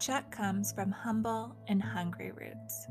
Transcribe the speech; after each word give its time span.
Chuck 0.00 0.30
comes 0.30 0.72
from 0.72 0.92
humble 0.92 1.56
and 1.66 1.82
hungry 1.82 2.30
roots. 2.30 2.86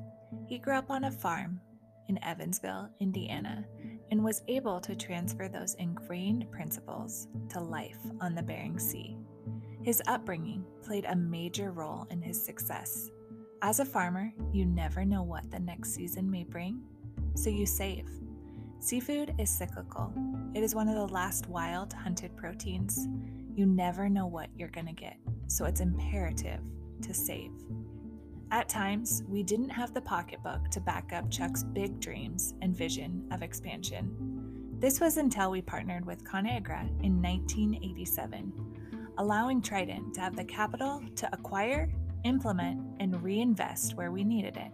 He 0.46 0.58
grew 0.58 0.76
up 0.76 0.92
on 0.92 1.06
a 1.06 1.12
farm 1.12 1.62
in 2.10 2.22
Evansville, 2.22 2.90
Indiana, 3.00 3.66
and 4.12 4.24
was 4.24 4.44
able 4.50 4.82
to 4.82 4.96
transfer 4.96 5.48
those 5.48 5.76
ingrained 5.76 6.52
principles 6.52 7.28
to 7.50 7.62
life 7.62 8.00
on 8.20 8.36
the 8.36 8.44
Bering 8.44 8.78
Sea. 8.78 9.18
His 9.84 10.02
upbringing 10.08 10.66
played 10.84 11.06
a 11.06 11.16
major 11.16 11.72
role 11.72 12.08
in 12.10 12.22
his 12.22 12.44
success. 12.44 13.10
As 13.62 13.80
a 13.80 13.86
farmer, 13.86 14.34
you 14.52 14.66
never 14.66 15.06
know 15.06 15.24
what 15.24 15.50
the 15.50 15.60
next 15.60 15.94
season 15.94 16.30
may 16.30 16.44
bring, 16.44 16.82
so 17.36 17.50
you 17.50 17.66
save. 17.66 18.10
Seafood 18.80 19.34
is 19.40 19.50
cyclical. 19.50 20.14
It 20.54 20.62
is 20.62 20.76
one 20.76 20.90
of 20.90 20.96
the 20.96 21.14
last 21.14 21.48
wild 21.48 21.94
hunted 21.94 22.36
proteins. 22.36 23.08
You 23.56 23.66
never 23.66 24.10
know 24.10 24.28
what 24.28 24.50
you're 24.58 24.68
going 24.68 24.88
to 24.88 24.94
get, 24.94 25.18
so 25.48 25.66
it's 25.66 25.80
imperative 25.80 26.60
to 27.02 27.14
save. 27.14 27.52
At 28.52 28.70
times, 28.70 29.24
we 29.28 29.44
didn't 29.44 29.70
have 29.70 29.94
the 29.94 30.02
pocketbook 30.02 30.70
to 30.72 30.80
back 30.80 31.12
up 31.14 31.30
Chuck's 31.30 31.64
big 31.64 32.00
dreams 32.00 32.54
and 32.62 32.76
vision 32.76 33.28
of 33.32 33.44
expansion. 33.44 34.16
This 34.80 35.02
was 35.02 35.18
until 35.18 35.52
we 35.52 35.62
partnered 35.62 36.06
with 36.06 36.24
ConAgra 36.24 36.88
in 37.04 37.22
1987, 37.22 38.54
allowing 39.18 39.62
Trident 39.62 40.14
to 40.14 40.22
have 40.22 40.36
the 40.36 40.46
capital 40.46 41.04
to 41.16 41.30
acquire, 41.34 41.92
implement, 42.24 42.82
and 43.02 43.22
reinvest 43.22 43.96
where 43.96 44.12
we 44.12 44.24
needed 44.24 44.56
it. 44.56 44.72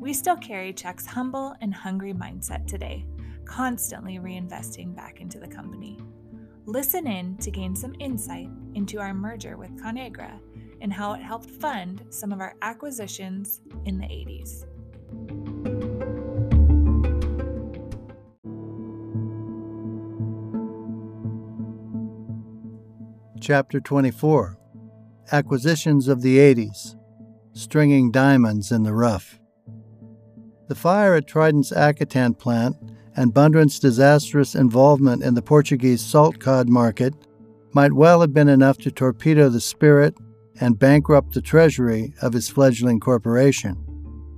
We 0.00 0.12
still 0.12 0.36
carry 0.36 0.72
Chuck's 0.72 1.06
humble 1.06 1.54
and 1.60 1.72
hungry 1.72 2.12
mindset 2.12 2.66
today, 2.66 3.04
constantly 3.44 4.18
reinvesting 4.18 4.96
back 4.96 5.20
into 5.20 5.38
the 5.38 5.46
company. 5.46 5.98
Listen 6.66 7.06
in 7.06 7.36
to 7.36 7.50
gain 7.50 7.76
some 7.76 7.94
insight 8.00 8.48
into 8.74 8.98
our 8.98 9.14
merger 9.14 9.56
with 9.56 9.76
ConAgra 9.76 10.40
and 10.80 10.92
how 10.92 11.12
it 11.12 11.20
helped 11.20 11.50
fund 11.50 12.04
some 12.10 12.32
of 12.32 12.40
our 12.40 12.54
acquisitions 12.62 13.60
in 13.84 13.98
the 13.98 14.06
80s. 14.06 14.66
Chapter 23.40 23.80
24 23.80 24.58
Acquisitions 25.32 26.08
of 26.08 26.22
the 26.22 26.38
80s 26.38 26.96
Stringing 27.52 28.10
Diamonds 28.10 28.70
in 28.70 28.82
the 28.82 28.94
Rough. 28.94 29.40
The 30.68 30.74
fire 30.74 31.14
at 31.14 31.26
Trident's 31.26 31.72
Akutan 31.72 32.38
plant 32.38 32.76
and 33.16 33.34
Bundrant's 33.34 33.78
disastrous 33.78 34.54
involvement 34.54 35.22
in 35.22 35.34
the 35.34 35.42
Portuguese 35.42 36.00
salt 36.00 36.38
cod 36.38 36.68
market 36.68 37.14
might 37.72 37.92
well 37.92 38.20
have 38.20 38.32
been 38.32 38.48
enough 38.48 38.78
to 38.78 38.90
torpedo 38.90 39.48
the 39.48 39.60
spirit 39.60 40.16
and 40.58 40.78
bankrupt 40.78 41.34
the 41.34 41.42
treasury 41.42 42.14
of 42.22 42.32
his 42.32 42.48
fledgling 42.48 42.98
corporation. 43.00 43.76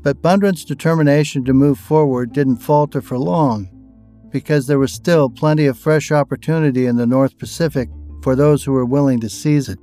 But 0.03 0.21
Bundrant's 0.21 0.65
determination 0.65 1.45
to 1.45 1.55
move 1.55 1.79
forward 1.79 2.33
didn't 2.33 2.57
falter 2.57 3.01
for 3.01 3.19
long, 3.19 3.69
because 4.31 4.67
there 4.67 4.79
was 4.79 4.93
still 4.93 5.31
plenty 5.31 5.67
of 5.67 5.79
fresh 5.79 6.11
opportunity 6.11 6.87
in 6.87 6.97
the 6.97 7.07
North 7.07 7.39
Pacific 7.39 7.89
for 8.23 8.35
those 8.35 8.65
who 8.65 8.73
were 8.73 8.85
willing 8.85 9.21
to 9.21 9.29
seize 9.29 9.69
it, 9.69 9.79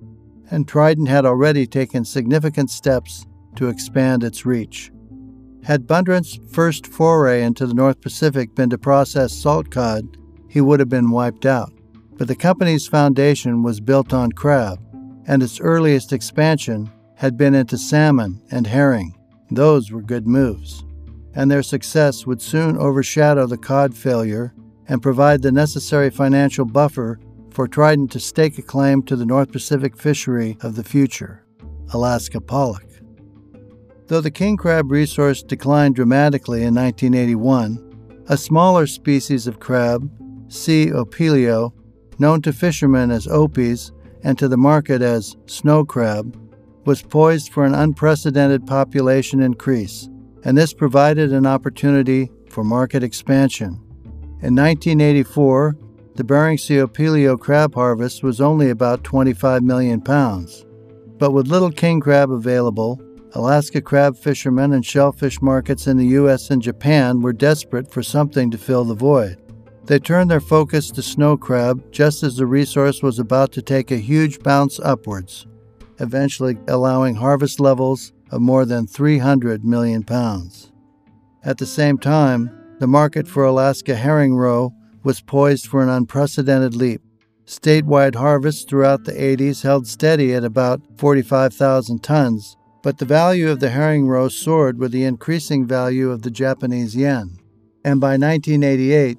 and 0.51 0.67
Trident 0.67 1.07
had 1.07 1.25
already 1.25 1.65
taken 1.65 2.03
significant 2.03 2.69
steps 2.69 3.25
to 3.55 3.69
expand 3.69 4.23
its 4.23 4.45
reach. 4.45 4.91
Had 5.63 5.87
Bundrant's 5.87 6.39
first 6.51 6.87
foray 6.87 7.43
into 7.43 7.67
the 7.67 7.73
North 7.73 8.01
Pacific 8.01 8.55
been 8.55 8.69
to 8.69 8.77
process 8.77 9.33
salt 9.33 9.69
cod, 9.69 10.17
he 10.47 10.61
would 10.61 10.79
have 10.79 10.89
been 10.89 11.11
wiped 11.11 11.45
out. 11.45 11.71
But 12.17 12.27
the 12.27 12.35
company's 12.35 12.87
foundation 12.87 13.61
was 13.61 13.79
built 13.79 14.13
on 14.13 14.31
crab, 14.31 14.79
and 15.29 15.43
its 15.43 15.61
earliest 15.61 16.11
expansion 16.11 16.91
had 17.13 17.37
been 17.37 17.53
into 17.53 17.77
salmon 17.77 18.41
and 18.49 18.65
herring. 18.65 19.15
Those 19.51 19.91
were 19.91 20.01
good 20.01 20.27
moves. 20.27 20.83
And 21.35 21.51
their 21.51 21.61
success 21.61 22.25
would 22.25 22.41
soon 22.41 22.77
overshadow 22.77 23.45
the 23.45 23.57
cod 23.57 23.95
failure 23.95 24.55
and 24.87 25.03
provide 25.03 25.43
the 25.43 25.51
necessary 25.51 26.09
financial 26.09 26.65
buffer 26.65 27.19
for 27.51 27.67
Trident 27.67 28.11
to 28.13 28.19
stake 28.19 28.57
a 28.57 28.63
claim 28.63 29.03
to 29.03 29.15
the 29.15 29.25
North 29.25 29.51
Pacific 29.51 29.95
fishery 29.95 30.57
of 30.61 30.75
the 30.75 30.83
future, 30.83 31.45
Alaska 31.93 32.41
pollock. 32.41 32.87
Though 34.07 34.21
the 34.21 34.31
king 34.31 34.57
crab 34.57 34.89
resource 34.89 35.43
declined 35.43 35.93
dramatically 35.93 36.63
in 36.63 36.73
1981, 36.73 38.23
a 38.29 38.35
smaller 38.35 38.87
species 38.87 39.45
of 39.45 39.59
crab, 39.59 40.09
C. 40.47 40.87
opilio, 40.87 41.71
known 42.17 42.41
to 42.41 42.51
fishermen 42.51 43.11
as 43.11 43.27
opies 43.27 43.91
and 44.23 44.37
to 44.37 44.47
the 44.47 44.57
market 44.57 45.01
as 45.01 45.35
snow 45.45 45.85
crab, 45.85 46.37
was 46.85 47.01
poised 47.01 47.51
for 47.51 47.65
an 47.65 47.75
unprecedented 47.75 48.65
population 48.65 49.41
increase, 49.41 50.09
and 50.43 50.57
this 50.57 50.73
provided 50.73 51.31
an 51.31 51.45
opportunity 51.45 52.29
for 52.49 52.63
market 52.63 53.03
expansion. 53.03 53.79
In 54.41 54.55
1984, 54.55 55.77
the 56.15 56.23
Bering 56.23 56.57
Sea 56.57 56.77
opilio 56.77 57.39
crab 57.39 57.75
harvest 57.75 58.23
was 58.23 58.41
only 58.41 58.69
about 58.69 59.03
25 59.03 59.63
million 59.63 60.01
pounds. 60.01 60.65
But 61.17 61.31
with 61.31 61.47
little 61.47 61.71
king 61.71 61.99
crab 61.99 62.31
available, 62.31 62.99
Alaska 63.33 63.81
crab 63.81 64.17
fishermen 64.17 64.73
and 64.73 64.85
shellfish 64.85 65.41
markets 65.41 65.85
in 65.87 65.97
the 65.97 66.07
U.S. 66.07 66.49
and 66.49 66.61
Japan 66.61 67.21
were 67.21 67.33
desperate 67.33 67.91
for 67.91 68.01
something 68.01 68.49
to 68.51 68.57
fill 68.57 68.85
the 68.85 68.95
void. 68.95 69.37
They 69.89 69.97
turned 69.97 70.29
their 70.29 70.39
focus 70.39 70.91
to 70.91 71.01
snow 71.01 71.35
crab 71.35 71.91
just 71.91 72.21
as 72.21 72.35
the 72.35 72.45
resource 72.45 73.01
was 73.01 73.17
about 73.17 73.51
to 73.53 73.61
take 73.63 73.89
a 73.89 73.97
huge 73.97 74.37
bounce 74.43 74.79
upwards, 74.79 75.47
eventually 75.99 76.59
allowing 76.67 77.15
harvest 77.15 77.59
levels 77.59 78.13
of 78.29 78.39
more 78.39 78.65
than 78.65 78.85
300 78.85 79.65
million 79.65 80.03
pounds. 80.03 80.71
At 81.43 81.57
the 81.57 81.65
same 81.65 81.97
time, 81.97 82.51
the 82.77 82.85
market 82.85 83.27
for 83.27 83.43
Alaska 83.43 83.95
herring 83.95 84.35
roe 84.35 84.75
was 85.03 85.21
poised 85.21 85.65
for 85.65 85.81
an 85.81 85.89
unprecedented 85.89 86.75
leap. 86.75 87.01
Statewide 87.47 88.13
harvests 88.13 88.65
throughout 88.65 89.05
the 89.05 89.13
80s 89.13 89.63
held 89.63 89.87
steady 89.87 90.35
at 90.35 90.43
about 90.43 90.81
45,000 90.99 92.03
tons, 92.03 92.55
but 92.83 92.99
the 92.99 93.05
value 93.05 93.49
of 93.49 93.59
the 93.59 93.71
herring 93.71 94.07
roe 94.07 94.27
soared 94.27 94.77
with 94.77 94.91
the 94.91 95.05
increasing 95.05 95.65
value 95.65 96.11
of 96.11 96.21
the 96.21 96.29
Japanese 96.29 96.95
yen. 96.95 97.39
And 97.83 97.99
by 97.99 98.17
1988, 98.17 99.17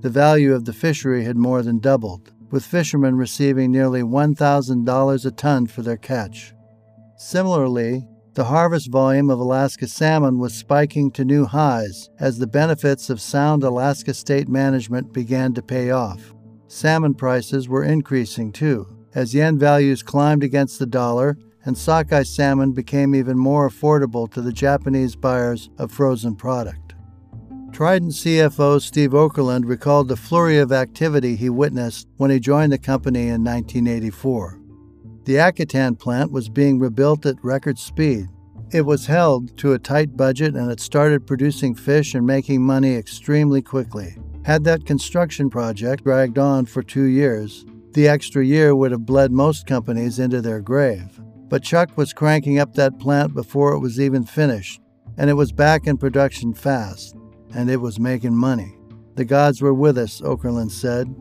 the 0.00 0.10
value 0.10 0.54
of 0.54 0.64
the 0.64 0.72
fishery 0.72 1.24
had 1.24 1.36
more 1.36 1.62
than 1.62 1.78
doubled, 1.78 2.32
with 2.50 2.64
fishermen 2.64 3.16
receiving 3.16 3.70
nearly 3.70 4.02
$1,000 4.02 5.26
a 5.26 5.30
ton 5.32 5.66
for 5.66 5.82
their 5.82 5.96
catch. 5.96 6.54
Similarly, 7.16 8.06
the 8.34 8.44
harvest 8.44 8.90
volume 8.90 9.30
of 9.30 9.40
Alaska 9.40 9.88
salmon 9.88 10.38
was 10.38 10.54
spiking 10.54 11.10
to 11.10 11.24
new 11.24 11.44
highs 11.44 12.08
as 12.20 12.38
the 12.38 12.46
benefits 12.46 13.10
of 13.10 13.20
sound 13.20 13.64
Alaska 13.64 14.14
state 14.14 14.48
management 14.48 15.12
began 15.12 15.52
to 15.54 15.62
pay 15.62 15.90
off. 15.90 16.32
Salmon 16.68 17.14
prices 17.14 17.68
were 17.68 17.82
increasing 17.82 18.52
too, 18.52 18.86
as 19.14 19.34
yen 19.34 19.58
values 19.58 20.04
climbed 20.04 20.44
against 20.44 20.78
the 20.78 20.86
dollar 20.86 21.36
and 21.64 21.76
sockeye 21.76 22.22
salmon 22.22 22.72
became 22.72 23.14
even 23.14 23.36
more 23.36 23.68
affordable 23.68 24.30
to 24.32 24.40
the 24.40 24.52
Japanese 24.52 25.16
buyers 25.16 25.68
of 25.76 25.90
frozen 25.90 26.36
product. 26.36 26.94
Trident 27.72 28.12
CFO 28.12 28.80
Steve 28.80 29.10
Okerlund 29.10 29.64
recalled 29.64 30.08
the 30.08 30.16
flurry 30.16 30.58
of 30.58 30.72
activity 30.72 31.36
he 31.36 31.48
witnessed 31.48 32.08
when 32.16 32.30
he 32.30 32.40
joined 32.40 32.72
the 32.72 32.78
company 32.78 33.28
in 33.28 33.44
1984. 33.44 34.58
The 35.24 35.34
Akutan 35.34 35.98
plant 35.98 36.32
was 36.32 36.48
being 36.48 36.78
rebuilt 36.80 37.26
at 37.26 37.42
record 37.44 37.78
speed. 37.78 38.26
It 38.72 38.82
was 38.82 39.06
held 39.06 39.56
to 39.58 39.74
a 39.74 39.78
tight 39.78 40.16
budget 40.16 40.54
and 40.54 40.72
it 40.72 40.80
started 40.80 41.26
producing 41.26 41.74
fish 41.74 42.14
and 42.14 42.26
making 42.26 42.62
money 42.62 42.96
extremely 42.96 43.62
quickly. 43.62 44.16
Had 44.44 44.64
that 44.64 44.86
construction 44.86 45.50
project 45.50 46.04
dragged 46.04 46.38
on 46.38 46.66
for 46.66 46.82
two 46.82 47.04
years, 47.04 47.64
the 47.92 48.08
extra 48.08 48.44
year 48.44 48.74
would 48.74 48.90
have 48.90 49.06
bled 49.06 49.30
most 49.30 49.66
companies 49.66 50.18
into 50.18 50.40
their 50.40 50.60
grave. 50.60 51.20
But 51.48 51.62
Chuck 51.62 51.96
was 51.96 52.12
cranking 52.12 52.58
up 52.58 52.74
that 52.74 52.98
plant 52.98 53.34
before 53.34 53.72
it 53.74 53.80
was 53.80 54.00
even 54.00 54.24
finished, 54.24 54.80
and 55.16 55.30
it 55.30 55.34
was 55.34 55.52
back 55.52 55.86
in 55.86 55.96
production 55.96 56.52
fast, 56.52 57.16
and 57.54 57.70
it 57.70 57.80
was 57.80 57.98
making 57.98 58.36
money. 58.36 58.76
The 59.14 59.24
gods 59.24 59.60
were 59.60 59.74
with 59.74 59.98
us, 59.98 60.20
Okerlund 60.20 60.70
said. 60.70 61.14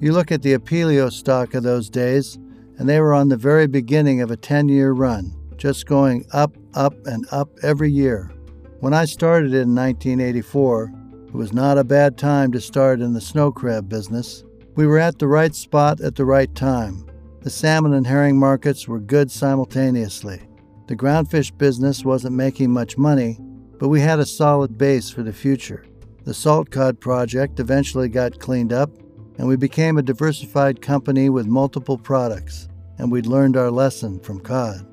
You 0.00 0.12
look 0.12 0.32
at 0.32 0.42
the 0.42 0.54
Opilio 0.54 1.12
stock 1.12 1.54
of 1.54 1.62
those 1.62 1.90
days, 1.90 2.38
and 2.78 2.88
they 2.88 3.00
were 3.00 3.14
on 3.14 3.28
the 3.28 3.36
very 3.36 3.66
beginning 3.66 4.20
of 4.20 4.30
a 4.30 4.36
10 4.36 4.68
year 4.68 4.92
run, 4.92 5.36
just 5.56 5.86
going 5.86 6.24
up, 6.32 6.56
up, 6.74 6.94
and 7.06 7.26
up 7.30 7.50
every 7.62 7.90
year. 7.90 8.32
When 8.80 8.94
I 8.94 9.04
started 9.04 9.54
in 9.54 9.74
1984, 9.74 10.92
it 11.28 11.34
was 11.34 11.52
not 11.52 11.78
a 11.78 11.84
bad 11.84 12.18
time 12.18 12.50
to 12.52 12.60
start 12.60 13.00
in 13.00 13.12
the 13.12 13.20
snow 13.20 13.52
crab 13.52 13.88
business. 13.88 14.44
We 14.74 14.86
were 14.86 14.98
at 14.98 15.18
the 15.18 15.28
right 15.28 15.54
spot 15.54 16.00
at 16.00 16.16
the 16.16 16.24
right 16.24 16.52
time. 16.54 17.06
The 17.42 17.50
salmon 17.50 17.92
and 17.94 18.06
herring 18.06 18.38
markets 18.38 18.88
were 18.88 18.98
good 18.98 19.30
simultaneously. 19.30 20.40
The 20.88 20.96
groundfish 20.96 21.56
business 21.56 22.04
wasn't 22.04 22.34
making 22.34 22.70
much 22.70 22.98
money, 22.98 23.38
but 23.82 23.88
we 23.88 24.00
had 24.00 24.20
a 24.20 24.24
solid 24.24 24.78
base 24.78 25.10
for 25.10 25.24
the 25.24 25.32
future. 25.32 25.84
The 26.22 26.32
salt 26.32 26.70
cod 26.70 27.00
project 27.00 27.58
eventually 27.58 28.08
got 28.08 28.38
cleaned 28.38 28.72
up, 28.72 28.92
and 29.38 29.48
we 29.48 29.56
became 29.56 29.98
a 29.98 30.02
diversified 30.02 30.80
company 30.80 31.28
with 31.28 31.48
multiple 31.48 31.98
products, 31.98 32.68
and 32.98 33.10
we'd 33.10 33.26
learned 33.26 33.56
our 33.56 33.72
lesson 33.72 34.20
from 34.20 34.38
cod. 34.38 34.86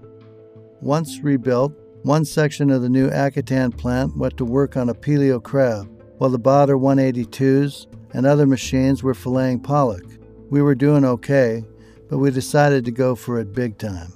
Once 0.82 1.20
rebuilt, 1.20 1.72
one 2.02 2.26
section 2.26 2.72
of 2.72 2.82
the 2.82 2.90
new 2.90 3.12
Akutan 3.12 3.78
plant 3.78 4.18
went 4.18 4.38
to 4.38 4.44
work 4.44 4.76
on 4.76 4.90
opilio 4.90 5.40
crab, 5.40 5.88
while 6.18 6.32
the 6.32 6.40
Baader 6.40 6.76
182s 6.76 7.86
and 8.16 8.26
other 8.26 8.48
machines 8.48 9.04
were 9.04 9.14
filleting 9.14 9.64
pollock. 9.64 10.06
We 10.50 10.64
were 10.64 10.74
doing 10.74 11.06
okay, 11.06 11.64
but 12.10 12.18
we 12.18 12.32
decided 12.32 12.86
to 12.86 12.92
go 12.92 13.14
for 13.14 13.40
it 13.40 13.54
big 13.54 13.78
time. 13.78 14.14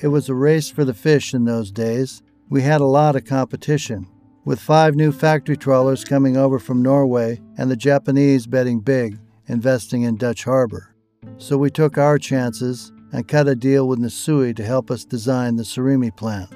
It 0.00 0.08
was 0.08 0.28
a 0.28 0.34
race 0.34 0.68
for 0.68 0.84
the 0.84 0.94
fish 0.94 1.32
in 1.32 1.44
those 1.44 1.70
days. 1.70 2.23
We 2.50 2.62
had 2.62 2.80
a 2.80 2.86
lot 2.86 3.16
of 3.16 3.24
competition, 3.24 4.06
with 4.44 4.60
five 4.60 4.94
new 4.94 5.12
factory 5.12 5.56
trawlers 5.56 6.04
coming 6.04 6.36
over 6.36 6.58
from 6.58 6.82
Norway 6.82 7.40
and 7.56 7.70
the 7.70 7.76
Japanese 7.76 8.46
betting 8.46 8.80
big, 8.80 9.18
investing 9.46 10.02
in 10.02 10.16
Dutch 10.16 10.44
Harbor. 10.44 10.94
So 11.38 11.56
we 11.56 11.70
took 11.70 11.96
our 11.96 12.18
chances 12.18 12.92
and 13.12 13.26
cut 13.26 13.48
a 13.48 13.54
deal 13.54 13.88
with 13.88 13.98
Nissui 13.98 14.54
to 14.56 14.64
help 14.64 14.90
us 14.90 15.04
design 15.04 15.56
the 15.56 15.62
surimi 15.62 16.14
plant. 16.14 16.50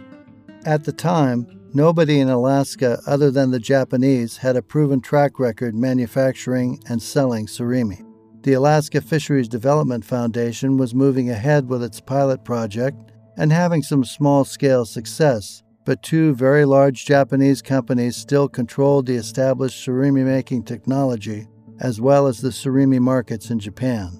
At 0.67 0.85
the 0.85 0.93
time, 0.93 1.47
nobody 1.73 2.21
in 2.21 2.29
Alaska 2.29 3.01
other 3.07 3.31
than 3.31 3.51
the 3.51 3.59
Japanese 3.59 4.37
had 4.37 4.57
a 4.57 4.63
proven 4.63 5.01
track 5.01 5.39
record 5.39 5.75
manufacturing 5.75 6.83
and 6.87 7.03
selling 7.03 7.47
surimi. 7.47 8.05
The 8.43 8.53
Alaska 8.53 9.01
Fisheries 9.01 9.49
Development 9.49 10.05
Foundation 10.05 10.77
was 10.77 10.95
moving 10.95 11.31
ahead 11.31 11.69
with 11.69 11.83
its 11.83 12.01
pilot 12.01 12.45
project 12.45 13.13
and 13.37 13.53
having 13.53 13.83
some 13.83 14.05
small 14.05 14.45
scale 14.45 14.85
success, 14.85 15.63
but 15.89 16.03
two 16.03 16.35
very 16.35 16.67
large 16.67 17.07
Japanese 17.07 17.63
companies 17.63 18.15
still 18.15 18.47
controlled 18.47 19.07
the 19.07 19.15
established 19.15 19.87
surimi 19.87 20.23
making 20.23 20.63
technology 20.63 21.47
as 21.81 21.99
well 21.99 22.27
as 22.27 22.43
the 22.43 22.51
surimi 22.51 23.01
markets 23.01 23.49
in 23.49 23.59
Japan. 23.59 24.11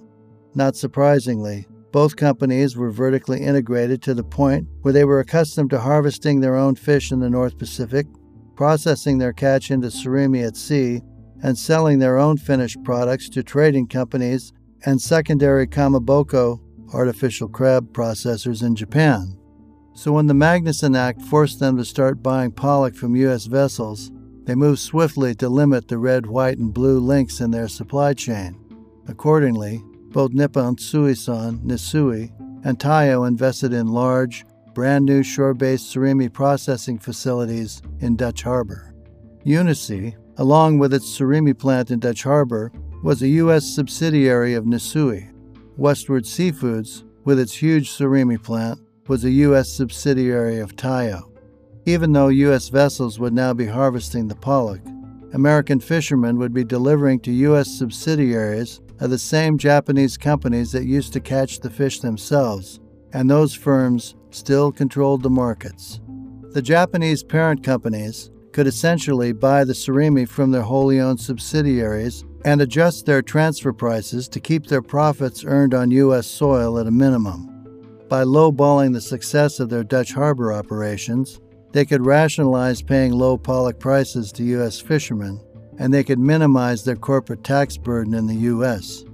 Not 0.55 0.77
surprisingly, 0.77 1.67
both 1.93 2.17
companies 2.17 2.75
were 2.75 2.91
vertically 2.91 3.43
integrated 3.43 4.01
to 4.01 4.15
the 4.15 4.25
point 4.25 4.67
where 4.81 4.95
they 4.95 5.05
were 5.05 5.21
accustomed 5.21 5.69
to 5.69 5.79
harvesting 5.79 6.41
their 6.41 6.57
own 6.57 6.75
fish 6.75 7.13
in 7.13 7.21
the 7.21 7.29
North 7.29 7.59
Pacific, 7.59 8.07
processing 8.57 9.19
their 9.19 9.35
catch 9.35 9.71
into 9.71 9.89
surimi 9.89 10.47
at 10.47 10.57
sea, 10.57 11.03
and 11.43 11.59
selling 11.59 11.99
their 11.99 12.17
own 12.17 12.39
finished 12.39 12.83
products 12.83 13.29
to 13.29 13.43
trading 13.43 13.87
companies 13.87 14.55
and 14.87 15.03
secondary 15.03 15.67
kamaboko 15.67 16.61
artificial 16.95 17.47
crab 17.47 17.93
processors 17.93 18.63
in 18.63 18.75
Japan. 18.75 19.39
So 19.99 20.13
when 20.13 20.29
the 20.29 20.33
Magnuson 20.33 20.97
Act 20.97 21.21
forced 21.23 21.59
them 21.59 21.77
to 21.77 21.85
start 21.85 22.23
buying 22.23 22.53
pollock 22.53 22.95
from 22.95 23.17
U.S. 23.17 23.47
vessels, 23.47 24.13
they 24.45 24.55
moved 24.55 24.79
swiftly 24.79 25.35
to 25.35 25.49
limit 25.49 25.89
the 25.89 25.99
red, 25.99 26.25
white, 26.25 26.59
and 26.59 26.73
blue 26.73 27.01
links 27.01 27.41
in 27.41 27.51
their 27.51 27.67
supply 27.67 28.15
chain. 28.15 28.57
Accordingly, 29.09 29.83
both 30.13 30.31
Nippon 30.31 30.79
Suisan, 30.79 31.59
Nissui, 31.67 32.31
and 32.65 32.79
Taiyo 32.79 33.27
invested 33.27 33.73
in 33.73 33.89
large, 33.89 34.47
brand 34.73 35.05
new 35.05 35.25
shore 35.25 35.53
based 35.53 35.93
surimi 35.93 36.33
processing 36.33 37.01
facilities 37.01 37.83
in 37.99 38.15
Dutch 38.15 38.45
Harbor. 38.45 38.95
Unisea, 39.45 40.15
along 40.37 40.79
with 40.79 40.95
its 40.95 41.07
surimi 41.07 41.59
plant 41.59 41.91
in 41.91 41.99
Dutch 41.99 42.23
Harbor, 42.23 42.71
was 43.03 43.21
a 43.21 43.29
U.S. 43.43 43.67
subsidiary 43.67 44.55
of 44.55 44.65
Nissui. 44.65 45.29
Westward 45.77 46.23
Seafoods, 46.23 47.03
with 47.25 47.41
its 47.41 47.53
huge 47.53 47.91
surimi 47.91 48.41
plant, 48.41 48.79
was 49.09 49.25
a 49.25 49.31
U.S. 49.31 49.69
subsidiary 49.69 50.59
of 50.59 50.77
Taiyo. 50.77 51.23
Even 51.87 52.13
though 52.13 52.29
U.S. 52.29 52.69
vessels 52.69 53.19
would 53.19 53.33
now 53.33 53.55
be 53.55 53.67
harvesting 53.67 54.29
the 54.29 54.37
pollock, 54.37 54.83
American 55.33 55.81
fishermen 55.81 56.39
would 56.39 56.53
be 56.53 56.65
delivering 56.65 57.21
to 57.21 57.33
U.S. 57.33 57.71
subsidiaries 57.71 58.81
of 59.01 59.11
the 59.11 59.19
same 59.19 59.59
Japanese 59.59 60.17
companies 60.17 60.73
that 60.73 60.85
used 60.85 61.13
to 61.15 61.21
catch 61.21 61.61
the 61.61 61.71
fish 61.71 62.01
themselves, 62.01 62.81
and 63.13 63.31
those 63.31 63.55
firms 63.55 64.15
still 64.31 64.71
controlled 64.71 65.23
the 65.23 65.31
markets. 65.31 66.01
The 66.53 66.63
Japanese 66.63 67.23
parent 67.23 67.63
companies 67.63 68.31
could 68.53 68.67
essentially 68.67 69.33
buy 69.33 69.65
the 69.65 69.73
surimi 69.73 70.29
from 70.29 70.51
their 70.51 70.63
wholly 70.63 71.01
owned 71.01 71.21
subsidiaries 71.21 72.25
and 72.45 72.61
adjust 72.61 73.07
their 73.07 73.23
transfer 73.23 73.73
prices 73.73 74.29
to 74.29 74.41
keep 74.41 74.67
their 74.67 74.83
profits 74.83 75.45
earned 75.45 75.75
on 75.75 75.91
U.S. 75.91 76.27
soil 76.27 76.79
at 76.79 76.87
a 76.87 76.91
minimum. 76.91 77.58
By 78.09 78.25
lowballing 78.25 78.95
the 78.95 79.03
success 79.03 79.61
of 79.61 79.69
their 79.69 79.85
Dutch 79.85 80.15
harbor 80.15 80.53
operations, 80.53 81.41
they 81.73 81.85
could 81.85 82.07
rationalize 82.07 82.81
paying 82.81 83.13
low 83.13 83.37
pollock 83.37 83.79
prices 83.79 84.33
to 84.33 84.45
U.S. 84.45 84.81
fishermen, 84.81 85.41
and 85.79 85.93
they 85.93 86.03
could 86.03 86.19
minimize 86.19 86.85
their 86.85 86.97
corporate 86.97 87.45
tax 87.45 87.77
burden 87.77 88.15
in 88.15 88.27
the 88.27 88.35
U.S. 88.35 89.05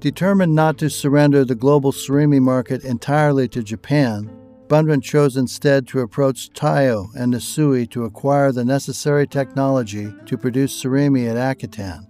Determined 0.00 0.54
not 0.54 0.78
to 0.78 0.90
surrender 0.90 1.44
the 1.44 1.54
global 1.54 1.92
surimi 1.92 2.40
market 2.40 2.84
entirely 2.84 3.46
to 3.48 3.62
Japan, 3.62 4.28
Bundrant 4.66 5.04
chose 5.04 5.36
instead 5.36 5.86
to 5.88 6.00
approach 6.00 6.50
Taiyo 6.50 7.06
and 7.14 7.32
Nissui 7.32 7.88
to 7.90 8.04
acquire 8.04 8.50
the 8.50 8.64
necessary 8.64 9.28
technology 9.28 10.12
to 10.26 10.36
produce 10.36 10.82
surimi 10.82 11.30
at 11.30 11.36
Akutan. 11.36 12.06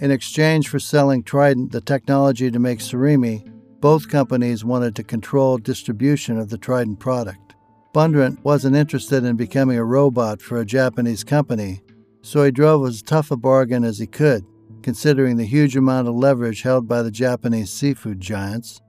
In 0.00 0.10
exchange 0.10 0.68
for 0.68 0.78
selling 0.78 1.22
Trident 1.22 1.72
the 1.72 1.80
technology 1.80 2.50
to 2.50 2.58
make 2.58 2.80
surimi, 2.80 3.50
both 3.84 4.08
companies 4.08 4.64
wanted 4.64 4.96
to 4.96 5.04
control 5.04 5.58
distribution 5.58 6.38
of 6.38 6.48
the 6.48 6.56
Trident 6.56 6.98
product. 6.98 7.54
Bundrant 7.92 8.42
wasn't 8.42 8.74
interested 8.74 9.24
in 9.24 9.36
becoming 9.36 9.76
a 9.76 9.84
robot 9.84 10.40
for 10.40 10.56
a 10.56 10.64
Japanese 10.64 11.22
company, 11.22 11.82
so 12.22 12.42
he 12.42 12.50
drove 12.50 12.86
as 12.88 13.02
tough 13.02 13.30
a 13.30 13.36
bargain 13.36 13.84
as 13.84 13.98
he 13.98 14.06
could, 14.06 14.42
considering 14.80 15.36
the 15.36 15.44
huge 15.44 15.76
amount 15.76 16.08
of 16.08 16.14
leverage 16.14 16.62
held 16.62 16.88
by 16.88 17.02
the 17.02 17.10
Japanese 17.10 17.70
seafood 17.70 18.22
giants. 18.22 18.80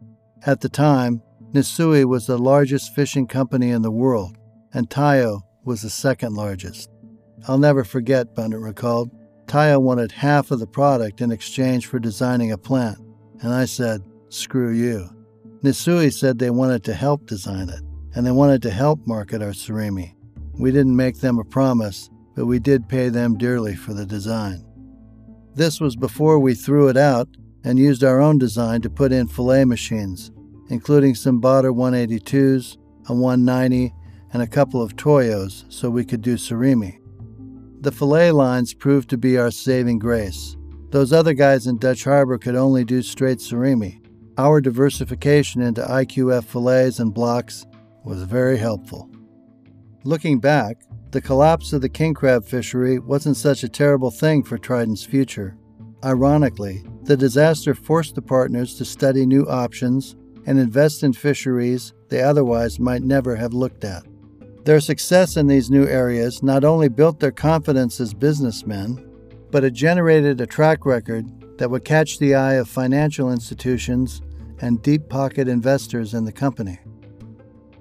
At 0.45 0.61
the 0.61 0.69
time, 0.69 1.21
Nissui 1.51 2.05
was 2.05 2.25
the 2.25 2.37
largest 2.37 2.95
fishing 2.95 3.27
company 3.27 3.71
in 3.71 3.81
the 3.81 3.91
world, 3.91 4.37
and 4.73 4.89
Taiyo 4.89 5.41
was 5.65 5.81
the 5.81 5.89
second 5.89 6.35
largest. 6.35 6.89
I'll 7.49 7.57
never 7.57 7.83
forget, 7.83 8.33
Bundrant 8.33 8.63
recalled. 8.63 9.11
Taiyo 9.45 9.81
wanted 9.81 10.13
half 10.13 10.51
of 10.51 10.59
the 10.59 10.67
product 10.67 11.19
in 11.19 11.33
exchange 11.33 11.85
for 11.85 11.99
designing 11.99 12.53
a 12.53 12.57
plant, 12.57 12.99
and 13.41 13.53
I 13.53 13.65
said, 13.65 14.01
screw 14.35 14.71
you. 14.71 15.09
Nissui 15.63 16.13
said 16.13 16.37
they 16.37 16.49
wanted 16.49 16.83
to 16.83 16.93
help 16.93 17.25
design 17.25 17.69
it 17.69 17.81
and 18.13 18.25
they 18.25 18.31
wanted 18.31 18.61
to 18.61 18.71
help 18.71 19.05
market 19.05 19.41
our 19.41 19.49
surimi. 19.49 20.13
We 20.53 20.71
didn't 20.71 20.95
make 20.95 21.19
them 21.19 21.39
a 21.39 21.43
promise, 21.43 22.09
but 22.35 22.45
we 22.45 22.59
did 22.59 22.87
pay 22.87 23.09
them 23.09 23.37
dearly 23.37 23.75
for 23.75 23.93
the 23.93 24.05
design. 24.05 24.65
This 25.55 25.79
was 25.79 25.95
before 25.95 26.39
we 26.39 26.53
threw 26.53 26.87
it 26.87 26.97
out 26.97 27.27
and 27.63 27.79
used 27.79 28.03
our 28.03 28.21
own 28.21 28.37
design 28.37 28.81
to 28.81 28.89
put 28.89 29.11
in 29.11 29.27
fillet 29.27 29.65
machines, 29.65 30.31
including 30.69 31.15
some 31.15 31.41
Baader 31.41 31.73
182s, 31.73 32.77
a 33.09 33.13
190, 33.13 33.93
and 34.33 34.43
a 34.43 34.47
couple 34.47 34.81
of 34.81 34.95
Toyos 34.95 35.65
so 35.71 35.89
we 35.89 36.05
could 36.05 36.21
do 36.21 36.35
surimi. 36.35 36.99
The 37.81 37.91
fillet 37.91 38.31
lines 38.31 38.73
proved 38.73 39.09
to 39.09 39.17
be 39.17 39.37
our 39.37 39.51
saving 39.51 39.99
grace. 39.99 40.57
Those 40.91 41.13
other 41.13 41.33
guys 41.33 41.67
in 41.67 41.77
Dutch 41.77 42.03
Harbor 42.03 42.37
could 42.37 42.55
only 42.55 42.85
do 42.85 43.01
straight 43.01 43.39
surimi. 43.39 44.04
Our 44.37 44.59
diversification 44.59 45.61
into 45.61 45.81
IQF 45.81 46.43
fillets 46.43 46.99
and 46.99 47.13
blocks 47.13 47.65
was 48.03 48.23
very 48.23 48.57
helpful. 48.57 49.09
Looking 50.03 50.39
back, 50.39 50.81
the 51.11 51.21
collapse 51.21 51.71
of 51.71 51.81
the 51.81 51.87
king 51.87 52.13
crab 52.13 52.43
fishery 52.43 52.99
wasn't 52.99 53.37
such 53.37 53.63
a 53.63 53.69
terrible 53.69 54.11
thing 54.11 54.43
for 54.43 54.57
Trident's 54.57 55.05
future. 55.05 55.55
Ironically, 56.03 56.83
the 57.03 57.15
disaster 57.15 57.73
forced 57.73 58.15
the 58.15 58.21
partners 58.21 58.75
to 58.75 58.83
study 58.83 59.25
new 59.25 59.45
options 59.45 60.17
and 60.45 60.59
invest 60.59 61.03
in 61.03 61.13
fisheries 61.13 61.93
they 62.09 62.21
otherwise 62.21 62.77
might 62.77 63.03
never 63.03 63.37
have 63.37 63.53
looked 63.53 63.85
at. 63.85 64.03
Their 64.65 64.81
success 64.81 65.37
in 65.37 65.47
these 65.47 65.71
new 65.71 65.87
areas 65.87 66.43
not 66.43 66.65
only 66.65 66.89
built 66.89 67.21
their 67.21 67.31
confidence 67.31 68.01
as 68.01 68.13
businessmen, 68.13 69.09
but 69.49 69.63
it 69.63 69.71
generated 69.71 70.41
a 70.41 70.45
track 70.45 70.85
record 70.85 71.25
that 71.57 71.69
would 71.69 71.85
catch 71.85 72.19
the 72.19 72.35
eye 72.35 72.55
of 72.55 72.67
financial 72.67 73.31
institutions 73.31 74.21
and 74.59 74.81
deep 74.81 75.09
pocket 75.09 75.47
investors 75.47 76.13
in 76.13 76.25
the 76.25 76.31
company. 76.31 76.79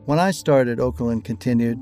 When 0.05 0.19
I 0.19 0.31
started, 0.33 0.79
Okerlund 0.79 1.25
continued, 1.25 1.79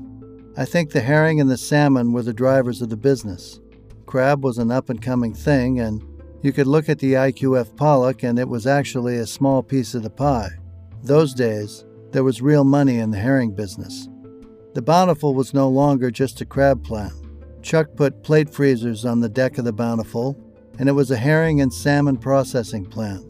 I 0.55 0.65
think 0.65 0.91
the 0.91 1.01
herring 1.01 1.41
and 1.41 1.49
the 1.49 1.57
salmon 1.57 2.13
were 2.13 2.21
the 2.21 2.33
drivers 2.33 2.81
of 2.81 2.89
the 2.89 2.97
business. 2.97 3.59
Crab 4.05 4.43
was 4.43 4.57
an 4.57 4.71
up 4.71 4.89
and 4.89 5.01
coming 5.01 5.33
thing, 5.33 5.79
and 5.79 6.03
you 6.43 6.53
could 6.53 6.67
look 6.67 6.89
at 6.89 6.99
the 6.99 7.13
IQF 7.13 7.75
pollock 7.75 8.23
and 8.23 8.37
it 8.37 8.47
was 8.47 8.67
actually 8.67 9.17
a 9.17 9.25
small 9.25 9.63
piece 9.63 9.95
of 9.95 10.03
the 10.03 10.09
pie. 10.09 10.49
Those 11.01 11.33
days, 11.33 11.85
there 12.11 12.23
was 12.23 12.41
real 12.41 12.63
money 12.63 12.99
in 12.99 13.11
the 13.11 13.17
herring 13.17 13.55
business. 13.55 14.07
The 14.73 14.81
Bountiful 14.81 15.33
was 15.33 15.53
no 15.53 15.67
longer 15.67 16.11
just 16.11 16.41
a 16.41 16.45
crab 16.45 16.83
plant. 16.83 17.13
Chuck 17.61 17.95
put 17.95 18.23
plate 18.23 18.53
freezers 18.53 19.05
on 19.05 19.19
the 19.19 19.29
deck 19.29 19.57
of 19.57 19.65
the 19.65 19.73
Bountiful, 19.73 20.37
and 20.77 20.87
it 20.87 20.93
was 20.93 21.11
a 21.11 21.17
herring 21.17 21.61
and 21.61 21.73
salmon 21.73 22.17
processing 22.17 22.85
plant. 22.85 23.25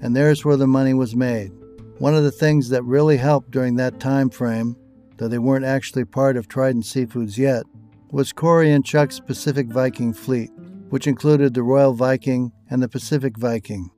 And 0.00 0.14
there's 0.14 0.44
where 0.44 0.56
the 0.56 0.66
money 0.66 0.94
was 0.94 1.16
made. 1.16 1.52
One 1.98 2.14
of 2.14 2.24
the 2.24 2.30
things 2.30 2.68
that 2.68 2.82
really 2.84 3.16
helped 3.16 3.50
during 3.50 3.76
that 3.76 4.00
time 4.00 4.30
frame, 4.30 4.76
though 5.16 5.28
they 5.28 5.38
weren't 5.38 5.64
actually 5.64 6.04
part 6.04 6.36
of 6.36 6.48
Trident 6.48 6.84
Seafoods 6.84 7.38
yet, 7.38 7.64
was 8.10 8.32
Corey 8.32 8.70
and 8.70 8.84
Chuck's 8.84 9.18
Pacific 9.18 9.68
Viking 9.68 10.12
fleet, 10.12 10.50
which 10.90 11.06
included 11.06 11.54
the 11.54 11.62
Royal 11.62 11.94
Viking 11.94 12.52
and 12.70 12.82
the 12.82 12.88
Pacific 12.88 13.38
Viking. 13.38 13.90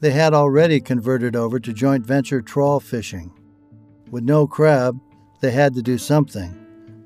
They 0.00 0.10
had 0.10 0.34
already 0.34 0.80
converted 0.80 1.34
over 1.34 1.58
to 1.60 1.72
joint 1.72 2.06
venture 2.06 2.40
trawl 2.40 2.80
fishing. 2.80 3.32
With 4.10 4.24
no 4.24 4.46
crab, 4.46 4.98
They 5.40 5.50
had 5.52 5.74
to 5.74 5.82
do 5.82 5.96
something, 5.96 6.54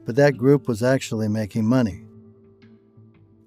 but 0.05 0.17
that 0.17 0.37
group 0.37 0.67
was 0.67 0.83
actually 0.83 1.29
making 1.29 1.67
money. 1.67 2.05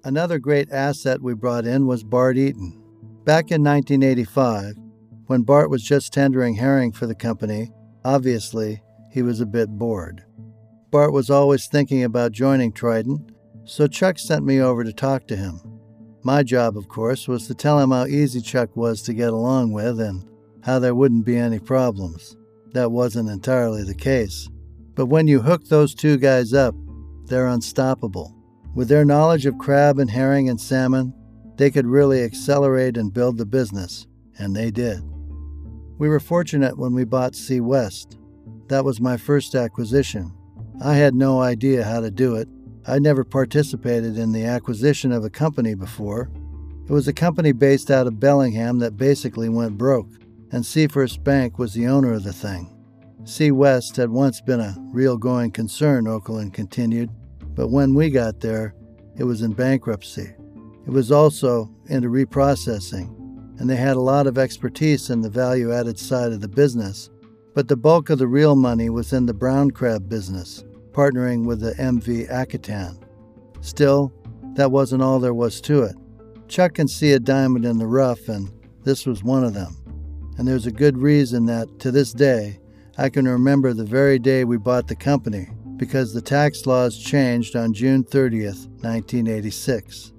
Another 0.02 0.38
great 0.38 0.72
asset 0.72 1.20
we 1.20 1.34
brought 1.34 1.66
in 1.66 1.86
was 1.86 2.02
Bart 2.02 2.38
Eaton. 2.38 2.82
Back 3.28 3.50
in 3.50 3.62
1985, 3.62 4.78
when 5.26 5.42
Bart 5.42 5.68
was 5.68 5.82
just 5.82 6.14
tendering 6.14 6.54
herring 6.54 6.92
for 6.92 7.06
the 7.06 7.14
company, 7.14 7.70
obviously 8.02 8.80
he 9.10 9.20
was 9.20 9.42
a 9.42 9.44
bit 9.44 9.68
bored. 9.68 10.24
Bart 10.90 11.12
was 11.12 11.28
always 11.28 11.66
thinking 11.66 12.04
about 12.04 12.32
joining 12.32 12.72
Trident, 12.72 13.30
so 13.66 13.86
Chuck 13.86 14.18
sent 14.18 14.46
me 14.46 14.62
over 14.62 14.82
to 14.82 14.94
talk 14.94 15.28
to 15.28 15.36
him. 15.36 15.60
My 16.24 16.42
job, 16.42 16.78
of 16.78 16.88
course, 16.88 17.28
was 17.28 17.46
to 17.48 17.54
tell 17.54 17.78
him 17.78 17.90
how 17.90 18.06
easy 18.06 18.40
Chuck 18.40 18.74
was 18.74 19.02
to 19.02 19.12
get 19.12 19.34
along 19.34 19.72
with 19.72 20.00
and 20.00 20.24
how 20.62 20.78
there 20.78 20.94
wouldn't 20.94 21.26
be 21.26 21.36
any 21.36 21.58
problems. 21.58 22.34
That 22.72 22.92
wasn't 22.92 23.28
entirely 23.28 23.84
the 23.84 23.94
case. 23.94 24.48
But 24.94 25.08
when 25.08 25.28
you 25.28 25.42
hook 25.42 25.66
those 25.66 25.94
two 25.94 26.16
guys 26.16 26.54
up, 26.54 26.74
they're 27.26 27.48
unstoppable. 27.48 28.34
With 28.74 28.88
their 28.88 29.04
knowledge 29.04 29.44
of 29.44 29.58
crab 29.58 29.98
and 29.98 30.08
herring 30.08 30.48
and 30.48 30.58
salmon, 30.58 31.12
they 31.58 31.70
could 31.70 31.86
really 31.86 32.22
accelerate 32.22 32.96
and 32.96 33.12
build 33.12 33.36
the 33.36 33.44
business, 33.44 34.06
and 34.38 34.54
they 34.54 34.70
did. 34.70 35.02
We 35.98 36.08
were 36.08 36.20
fortunate 36.20 36.78
when 36.78 36.94
we 36.94 37.04
bought 37.04 37.34
Sea 37.34 37.60
West. 37.60 38.16
That 38.68 38.84
was 38.84 39.00
my 39.00 39.16
first 39.16 39.56
acquisition. 39.56 40.32
I 40.82 40.94
had 40.94 41.14
no 41.14 41.40
idea 41.40 41.82
how 41.82 42.00
to 42.00 42.12
do 42.12 42.36
it. 42.36 42.48
I'd 42.86 43.02
never 43.02 43.24
participated 43.24 44.16
in 44.16 44.30
the 44.30 44.44
acquisition 44.44 45.10
of 45.10 45.24
a 45.24 45.30
company 45.30 45.74
before. 45.74 46.30
It 46.88 46.92
was 46.92 47.08
a 47.08 47.12
company 47.12 47.50
based 47.50 47.90
out 47.90 48.06
of 48.06 48.20
Bellingham 48.20 48.78
that 48.78 48.96
basically 48.96 49.48
went 49.48 49.76
broke, 49.76 50.10
and 50.52 50.64
Seafirst 50.64 51.24
Bank 51.24 51.58
was 51.58 51.74
the 51.74 51.88
owner 51.88 52.12
of 52.12 52.22
the 52.22 52.32
thing. 52.32 52.72
Sea 53.24 53.50
West 53.50 53.96
had 53.96 54.10
once 54.10 54.40
been 54.40 54.60
a 54.60 54.76
real 54.92 55.16
going 55.18 55.50
concern, 55.50 56.04
Okerlund 56.04 56.54
continued, 56.54 57.10
but 57.56 57.68
when 57.68 57.94
we 57.94 58.10
got 58.10 58.38
there, 58.40 58.76
it 59.16 59.24
was 59.24 59.42
in 59.42 59.52
bankruptcy. 59.52 60.32
It 60.88 60.92
was 60.94 61.12
also 61.12 61.70
into 61.88 62.08
reprocessing, 62.08 63.14
and 63.60 63.68
they 63.68 63.76
had 63.76 63.98
a 63.98 64.00
lot 64.00 64.26
of 64.26 64.38
expertise 64.38 65.10
in 65.10 65.20
the 65.20 65.28
value 65.28 65.70
added 65.70 65.98
side 65.98 66.32
of 66.32 66.40
the 66.40 66.48
business, 66.48 67.10
but 67.54 67.68
the 67.68 67.76
bulk 67.76 68.08
of 68.08 68.18
the 68.18 68.26
real 68.26 68.56
money 68.56 68.88
was 68.88 69.12
in 69.12 69.26
the 69.26 69.34
brown 69.34 69.70
crab 69.70 70.08
business, 70.08 70.64
partnering 70.92 71.44
with 71.44 71.60
the 71.60 71.74
MV 71.74 72.30
Akutan. 72.30 73.02
Still, 73.60 74.10
that 74.54 74.70
wasn't 74.70 75.02
all 75.02 75.20
there 75.20 75.34
was 75.34 75.60
to 75.60 75.82
it. 75.82 75.94
Chuck 76.48 76.72
can 76.72 76.88
see 76.88 77.12
a 77.12 77.20
diamond 77.20 77.66
in 77.66 77.76
the 77.76 77.86
rough, 77.86 78.26
and 78.30 78.50
this 78.84 79.04
was 79.04 79.22
one 79.22 79.44
of 79.44 79.52
them. 79.52 79.76
And 80.38 80.48
there's 80.48 80.66
a 80.66 80.72
good 80.72 80.96
reason 80.96 81.44
that, 81.46 81.80
to 81.80 81.90
this 81.90 82.14
day, 82.14 82.60
I 82.96 83.10
can 83.10 83.28
remember 83.28 83.74
the 83.74 83.84
very 83.84 84.18
day 84.18 84.44
we 84.44 84.56
bought 84.56 84.88
the 84.88 84.96
company, 84.96 85.50
because 85.76 86.14
the 86.14 86.22
tax 86.22 86.64
laws 86.64 86.96
changed 86.96 87.56
on 87.56 87.74
June 87.74 88.04
30th, 88.04 88.68
1986. 88.80 90.14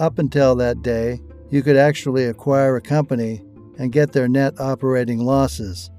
Up 0.00 0.18
until 0.18 0.54
that 0.56 0.80
day, 0.80 1.20
you 1.50 1.62
could 1.62 1.76
actually 1.76 2.24
acquire 2.24 2.74
a 2.74 2.80
company 2.80 3.44
and 3.76 3.92
get 3.92 4.12
their 4.12 4.28
net 4.28 4.58
operating 4.58 5.18
losses, 5.18 5.90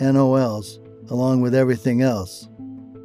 NOLs, 0.00 0.78
along 1.10 1.42
with 1.42 1.54
everything 1.54 2.00
else. 2.00 2.48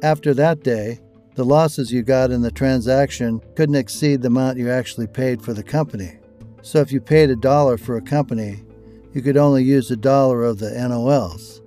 After 0.02 0.32
that 0.32 0.62
day, 0.62 0.98
the 1.34 1.44
losses 1.44 1.92
you 1.92 2.02
got 2.02 2.30
in 2.30 2.40
the 2.40 2.50
transaction 2.50 3.42
couldn't 3.54 3.74
exceed 3.74 4.22
the 4.22 4.28
amount 4.28 4.56
you 4.56 4.70
actually 4.70 5.08
paid 5.08 5.42
for 5.42 5.52
the 5.52 5.62
company. 5.62 6.18
So 6.62 6.80
if 6.80 6.90
you 6.90 7.02
paid 7.02 7.28
a 7.28 7.36
dollar 7.36 7.76
for 7.76 7.98
a 7.98 8.02
company, 8.02 8.64
you 9.12 9.20
could 9.20 9.36
only 9.36 9.62
use 9.62 9.90
a 9.90 9.96
dollar 9.96 10.42
of 10.42 10.58
the 10.58 10.70
NOLs. 10.70 11.60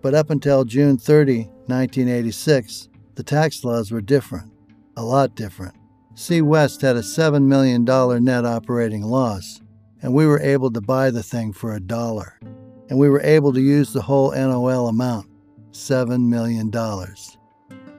But 0.00 0.14
up 0.14 0.30
until 0.30 0.64
June 0.64 0.96
30, 0.96 1.44
1986, 1.66 2.88
the 3.14 3.22
tax 3.22 3.62
laws 3.62 3.90
were 3.90 4.00
different, 4.00 4.50
a 4.96 5.04
lot 5.04 5.36
different. 5.36 5.74
Sea 6.14 6.42
West 6.42 6.82
had 6.82 6.96
a 6.96 7.00
$7 7.00 7.44
million 7.44 7.84
net 8.24 8.44
operating 8.44 9.02
loss, 9.02 9.62
and 10.02 10.12
we 10.12 10.26
were 10.26 10.40
able 10.40 10.70
to 10.70 10.80
buy 10.80 11.10
the 11.10 11.22
thing 11.22 11.52
for 11.52 11.74
a 11.74 11.80
dollar. 11.80 12.38
And 12.90 12.98
we 12.98 13.08
were 13.08 13.22
able 13.22 13.52
to 13.54 13.60
use 13.60 13.92
the 13.92 14.02
whole 14.02 14.32
NOL 14.32 14.88
amount, 14.88 15.26
$7 15.70 16.28
million. 16.28 16.70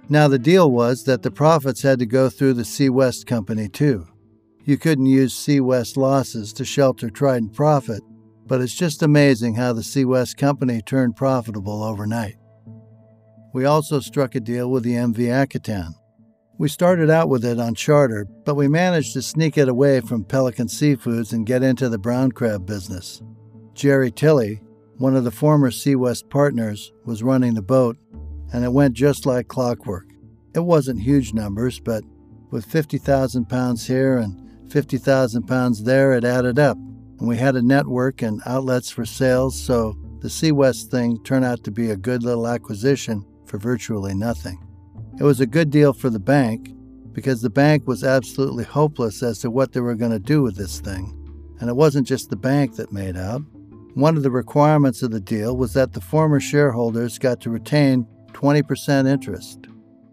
Now, 0.10 0.27
the 0.27 0.38
deal 0.38 0.70
was 0.70 1.05
that 1.05 1.24
the 1.24 1.32
profits 1.32 1.82
had 1.82 1.98
to 2.00 2.05
go 2.05 2.29
through 2.29 2.53
the 2.53 2.65
Sea 2.65 2.89
West 2.89 3.25
Company, 3.25 3.67
too. 3.67 4.08
You 4.63 4.77
couldn't 4.77 5.08
use 5.08 5.34
Sea 5.34 5.60
West 5.60 5.98
losses 5.98 6.53
to 6.53 6.65
shelter 6.65 7.10
Trident 7.10 7.53
profit, 7.53 8.03
but 8.46 8.62
it's 8.62 8.75
just 8.75 9.01
amazing 9.01 9.55
how 9.55 9.74
the 9.74 9.82
Sea 9.82 10.05
West 10.05 10.38
Company 10.38 10.82
turned 10.82 11.15
profitable 11.15 11.82
overnight. 11.82 12.36
We 13.53 13.65
also 13.65 14.00
struck 14.00 14.36
a 14.36 14.39
deal 14.39 14.70
with 14.70 14.84
the 14.84 14.93
MV 14.93 15.17
Akutan. 15.17 15.93
We 16.60 16.70
started 16.70 17.10
out 17.10 17.30
with 17.30 17.44
it 17.44 17.60
on 17.60 17.74
charter, 17.74 18.26
but 18.46 18.54
we 18.54 18.68
managed 18.68 19.14
to 19.14 19.24
sneak 19.24 19.58
it 19.58 19.68
away 19.68 20.02
from 20.02 20.24
Pelican 20.24 20.68
Seafoods 20.68 21.34
and 21.34 21.48
get 21.48 21.64
into 21.64 21.90
the 21.90 21.98
brown 21.98 22.32
crab 22.32 22.68
business. 22.68 23.24
Jerry 23.74 24.12
Tilley, 24.12 24.62
one 24.98 25.16
of 25.16 25.24
the 25.24 25.32
former 25.32 25.72
Sea 25.72 25.96
West 25.96 26.30
partners, 26.30 26.94
was 27.06 27.24
running 27.24 27.56
the 27.56 27.64
boat, 27.64 27.98
and 28.54 28.64
it 28.64 28.72
went 28.72 28.94
just 28.94 29.26
like 29.26 29.48
clockwork. 29.48 30.06
It 30.54 30.60
wasn't 30.60 31.02
huge 31.02 31.34
numbers, 31.34 31.80
but 31.80 32.04
with 32.52 32.66
50,000 32.66 33.50
pounds 33.50 33.88
here 33.88 34.20
and 34.20 34.72
50,000 34.72 35.48
pounds 35.48 35.84
there, 35.84 36.14
it 36.14 36.24
added 36.24 36.60
up. 36.60 36.78
And 36.78 37.28
we 37.28 37.38
had 37.38 37.56
a 37.56 37.64
network 37.64 38.22
and 38.22 38.44
outlets 38.46 38.92
for 38.92 39.06
sales, 39.06 39.60
so 39.60 39.98
the 40.20 40.30
Sea 40.30 40.52
West 40.52 40.92
thing 40.92 41.22
turned 41.24 41.46
out 41.46 41.64
to 41.64 41.72
be 41.72 41.90
a 41.90 41.98
good 41.98 42.22
little 42.22 42.48
acquisition 42.48 43.26
for 43.46 43.58
virtually 43.58 44.14
nothing. 44.14 44.60
It 45.20 45.24
was 45.24 45.39
a 45.39 45.46
good 45.46 45.70
deal 45.70 45.93
for 45.93 46.10
the 46.10 46.20
bank 46.20 46.74
because 47.13 47.41
the 47.41 47.50
bank 47.50 47.88
was 47.88 48.03
absolutely 48.03 48.63
hopeless 48.63 49.22
as 49.22 49.39
to 49.39 49.51
what 49.51 49.72
they 49.72 49.79
were 49.79 49.96
going 49.96 50.12
to 50.12 50.20
do 50.20 50.41
with 50.41 50.55
this 50.55 50.79
thing. 50.79 51.15
And 51.60 51.70
it 51.70 51.75
wasn't 51.75 52.08
just 52.08 52.29
the 52.29 52.36
bank 52.36 52.75
that 52.75 52.91
made 52.91 53.15
out. 53.15 53.41
One 53.93 54.17
of 54.17 54.24
the 54.24 54.32
requirements 54.32 55.03
of 55.03 55.12
the 55.12 55.20
deal 55.20 55.55
was 55.55 55.74
that 55.74 55.93
the 55.93 56.01
former 56.01 56.39
shareholders 56.39 57.20
got 57.20 57.39
to 57.41 57.51
retain 57.51 58.08
20% 58.32 59.08
interest. 59.08 59.67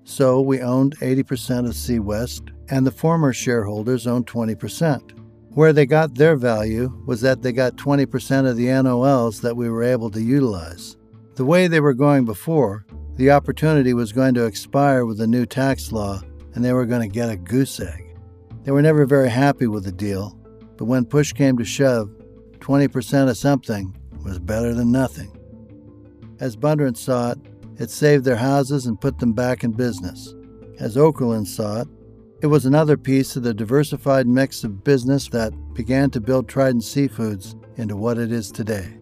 So 0.04 0.42
we 0.42 0.60
owned 0.60 0.98
80% 0.98 1.66
of 1.66 1.74
Sea 1.74 1.98
West, 1.98 2.50
and 2.68 2.86
the 2.86 2.90
former 2.90 3.32
shareholders 3.32 4.06
owned 4.06 4.26
20%. 4.26 5.18
Where 5.54 5.72
they 5.72 5.86
got 5.86 6.14
their 6.14 6.36
value 6.36 7.02
was 7.06 7.22
that 7.22 7.40
they 7.40 7.52
got 7.52 7.76
20% 7.76 8.48
of 8.48 8.56
the 8.56 8.66
NOLs 8.66 9.40
that 9.40 9.56
we 9.56 9.70
were 9.70 9.82
able 9.82 10.10
to 10.10 10.20
utilize. 10.20 10.96
The 11.36 11.44
way 11.44 11.66
they 11.66 11.80
were 11.80 11.94
going 11.94 12.26
before, 12.26 12.84
the 13.20 13.30
opportunity 13.30 13.92
was 13.92 14.12
going 14.12 14.32
to 14.32 14.46
expire 14.46 15.04
with 15.04 15.18
the 15.18 15.26
new 15.26 15.44
tax 15.44 15.92
law, 15.92 16.22
and 16.54 16.64
they 16.64 16.72
were 16.72 16.86
going 16.86 17.02
to 17.02 17.14
get 17.14 17.28
a 17.28 17.36
goose 17.36 17.78
egg. 17.78 18.16
They 18.62 18.72
were 18.72 18.80
never 18.80 19.04
very 19.04 19.28
happy 19.28 19.66
with 19.66 19.84
the 19.84 19.92
deal, 19.92 20.38
but 20.78 20.86
when 20.86 21.04
push 21.04 21.34
came 21.34 21.58
to 21.58 21.64
shove, 21.66 22.08
20% 22.60 23.28
of 23.28 23.36
something 23.36 23.94
was 24.24 24.38
better 24.38 24.72
than 24.72 24.90
nothing. 24.90 25.30
As 26.40 26.56
Bundrant 26.56 26.96
saw 26.96 27.32
it, 27.32 27.38
it 27.76 27.90
saved 27.90 28.24
their 28.24 28.36
houses 28.36 28.86
and 28.86 28.98
put 28.98 29.18
them 29.18 29.34
back 29.34 29.64
in 29.64 29.72
business. 29.72 30.34
As 30.78 30.96
Okerlund 30.96 31.46
saw 31.46 31.82
it, 31.82 31.88
it 32.40 32.46
was 32.46 32.64
another 32.64 32.96
piece 32.96 33.36
of 33.36 33.42
the 33.42 33.52
diversified 33.52 34.28
mix 34.28 34.64
of 34.64 34.82
business 34.82 35.28
that 35.28 35.52
began 35.74 36.08
to 36.12 36.22
build 36.22 36.48
Trident 36.48 36.84
Seafoods 36.84 37.54
into 37.78 37.96
what 37.96 38.16
it 38.16 38.32
is 38.32 38.50
today. 38.50 38.96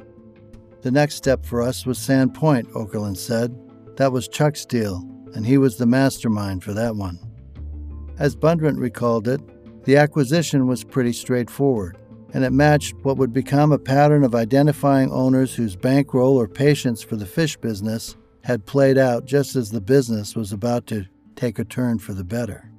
The 0.82 0.90
next 0.90 1.14
step 1.14 1.46
for 1.46 1.62
us 1.62 1.87
was 1.87 2.00
Sand 2.00 2.34
Point, 2.34 2.68
Okerlund 2.70 3.16
said. 3.16 3.56
That 3.98 4.12
was 4.12 4.28
Chuck's 4.28 4.64
deal, 4.64 5.04
and 5.34 5.44
he 5.44 5.58
was 5.58 5.76
the 5.76 5.84
mastermind 5.84 6.62
for 6.62 6.72
that 6.72 6.94
one. 6.94 7.18
As 8.16 8.36
Bundrant 8.36 8.78
recalled 8.78 9.26
it, 9.26 9.40
the 9.84 9.96
acquisition 9.96 10.68
was 10.68 10.84
pretty 10.84 11.12
straightforward, 11.12 11.98
and 12.32 12.44
it 12.44 12.52
matched 12.52 12.94
what 13.02 13.16
would 13.16 13.32
become 13.32 13.72
a 13.72 13.78
pattern 13.78 14.22
of 14.22 14.36
identifying 14.36 15.10
owners 15.10 15.52
whose 15.52 15.74
bankroll 15.74 16.36
or 16.36 16.46
patience 16.46 17.02
for 17.02 17.16
the 17.16 17.26
fish 17.26 17.56
business 17.56 18.16
had 18.44 18.66
played 18.66 18.98
out 18.98 19.24
just 19.24 19.56
as 19.56 19.72
the 19.72 19.80
business 19.80 20.36
was 20.36 20.52
about 20.52 20.86
to 20.86 21.04
take 21.34 21.58
a 21.58 21.64
turn 21.64 21.98
for 21.98 22.12
the 22.12 22.22
better. 22.22 22.70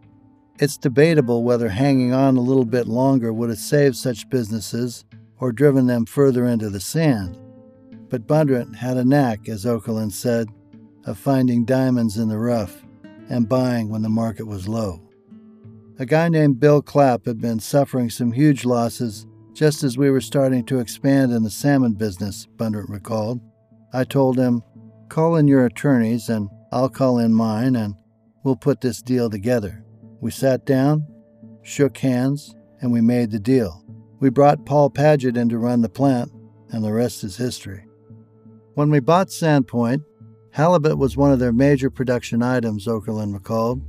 It's 0.58 0.78
debatable 0.78 1.44
whether 1.44 1.68
hanging 1.68 2.14
on 2.14 2.38
a 2.38 2.42
little 2.42 2.64
bit 2.64 2.88
longer 2.88 3.34
would 3.34 3.50
have 3.50 3.60
saved 3.60 3.98
such 3.98 4.30
businesses 4.30 5.04
or 5.38 5.52
driven 5.52 5.86
them 5.86 6.06
further 6.06 6.46
into 6.46 6.70
the 6.70 6.80
sand. 6.80 7.38
But 8.08 8.26
Bundrant 8.26 8.78
had 8.78 8.96
a 8.96 9.04
knack, 9.04 9.50
as 9.50 9.66
Okerlund 9.66 10.14
said, 10.14 10.48
of 11.10 11.18
finding 11.18 11.66
diamonds 11.66 12.18
in 12.18 12.30
the 12.30 12.38
rough 12.38 12.86
and 13.30 13.50
buying 13.50 13.90
when 13.90 14.04
the 14.04 14.10
market 14.10 14.46
was 14.46 14.68
low. 14.68 15.02
A 15.98 16.06
guy 16.06 16.30
named 16.30 16.60
Bill 16.60 16.84
Clapp 16.84 17.26
had 17.26 17.42
been 17.42 17.60
suffering 17.60 18.12
some 18.12 18.32
huge 18.32 18.64
losses 18.64 19.26
just 19.54 19.84
as 19.84 19.98
we 19.98 20.12
were 20.12 20.22
starting 20.22 20.64
to 20.66 20.78
expand 20.78 21.32
in 21.32 21.42
the 21.42 21.50
salmon 21.50 21.94
business, 21.94 22.46
Bundrant 22.58 22.90
recalled. 22.90 23.42
I 23.92 24.04
told 24.04 24.38
him, 24.38 24.62
Call 25.10 25.36
in 25.36 25.48
your 25.48 25.66
attorneys 25.66 26.30
and 26.30 26.48
I'll 26.72 26.90
call 26.90 27.18
in 27.18 27.34
mine 27.34 27.76
and 27.76 27.96
we'll 28.44 28.56
put 28.56 28.82
this 28.82 29.02
deal 29.02 29.32
together. 29.32 29.84
We 30.22 30.30
sat 30.30 30.64
down, 30.64 31.08
shook 31.64 31.98
hands, 31.98 32.54
and 32.82 32.92
we 32.92 33.02
made 33.02 33.32
the 33.32 33.40
deal. 33.40 33.84
We 34.20 34.30
brought 34.30 34.66
Paul 34.68 34.92
Paget 34.92 35.38
in 35.38 35.50
to 35.50 35.58
run 35.58 35.82
the 35.82 35.90
plant, 35.90 36.32
and 36.70 36.84
the 36.84 36.94
rest 36.94 37.24
is 37.24 37.38
history. 37.38 37.88
When 38.76 38.92
we 38.92 39.00
bought 39.00 39.32
Sand 39.32 39.68
Point, 39.68 40.04
Halibut 40.52 40.98
was 40.98 41.16
one 41.16 41.32
of 41.32 41.40
their 41.40 41.54
major 41.54 41.90
production 41.90 42.42
items, 42.42 42.88
Okerlund 42.88 43.34
recalled. 43.34 43.82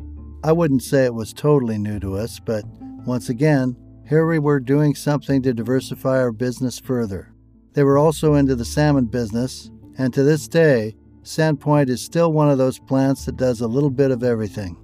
I 0.44 0.52
wouldn't 0.52 0.82
say 0.82 1.04
it 1.04 1.14
was 1.14 1.32
totally 1.32 1.78
new 1.78 1.98
to 2.00 2.16
us, 2.16 2.38
but 2.38 2.64
once 3.06 3.28
again, 3.28 3.76
here 4.06 4.26
we 4.26 4.38
were 4.38 4.60
doing 4.60 4.94
something 4.94 5.42
to 5.42 5.54
diversify 5.54 6.18
our 6.18 6.32
business 6.32 6.78
further. 6.78 7.32
They 7.72 7.84
were 7.84 7.98
also 7.98 8.34
into 8.34 8.54
the 8.54 8.64
salmon 8.64 9.06
business, 9.06 9.70
and 9.96 10.12
to 10.12 10.22
this 10.22 10.48
day, 10.48 10.96
Sand 11.22 11.60
Point 11.60 11.90
is 11.90 12.00
still 12.00 12.32
one 12.32 12.50
of 12.50 12.58
those 12.58 12.78
plants 12.78 13.24
that 13.26 13.36
does 13.36 13.60
a 13.60 13.68
little 13.68 13.90
bit 13.90 14.10
of 14.10 14.22
everything. 14.22 14.76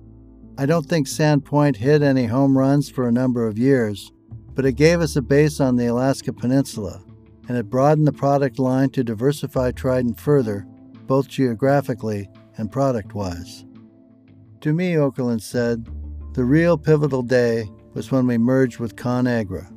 I 0.58 0.66
don't 0.66 0.86
think 0.86 1.06
Sand 1.06 1.44
Point 1.44 1.76
hit 1.76 2.02
any 2.02 2.26
home 2.26 2.56
runs 2.56 2.88
for 2.88 3.08
a 3.08 3.12
number 3.12 3.46
of 3.46 3.58
years, 3.58 4.12
but 4.54 4.64
it 4.64 4.72
gave 4.72 5.00
us 5.00 5.16
a 5.16 5.22
base 5.22 5.60
on 5.60 5.76
the 5.76 5.86
Alaska 5.86 6.32
Peninsula, 6.32 7.02
and 7.48 7.56
it 7.58 7.68
broadened 7.68 8.06
the 8.06 8.12
product 8.12 8.58
line 8.58 8.90
to 8.90 9.04
diversify 9.04 9.72
Trident 9.72 10.18
further, 10.20 10.66
both 11.06 11.28
geographically 11.28 12.28
and 12.56 12.72
product 12.72 13.14
wise. 13.14 13.64
To 14.62 14.72
me, 14.72 14.94
Okerlund 14.94 15.42
said, 15.42 15.88
the 16.34 16.44
real 16.44 16.76
pivotal 16.76 17.22
day 17.22 17.70
was 17.94 18.10
when 18.10 18.26
we 18.26 18.38
merged 18.38 18.78
with 18.78 18.96
ConAgra. 18.96 19.72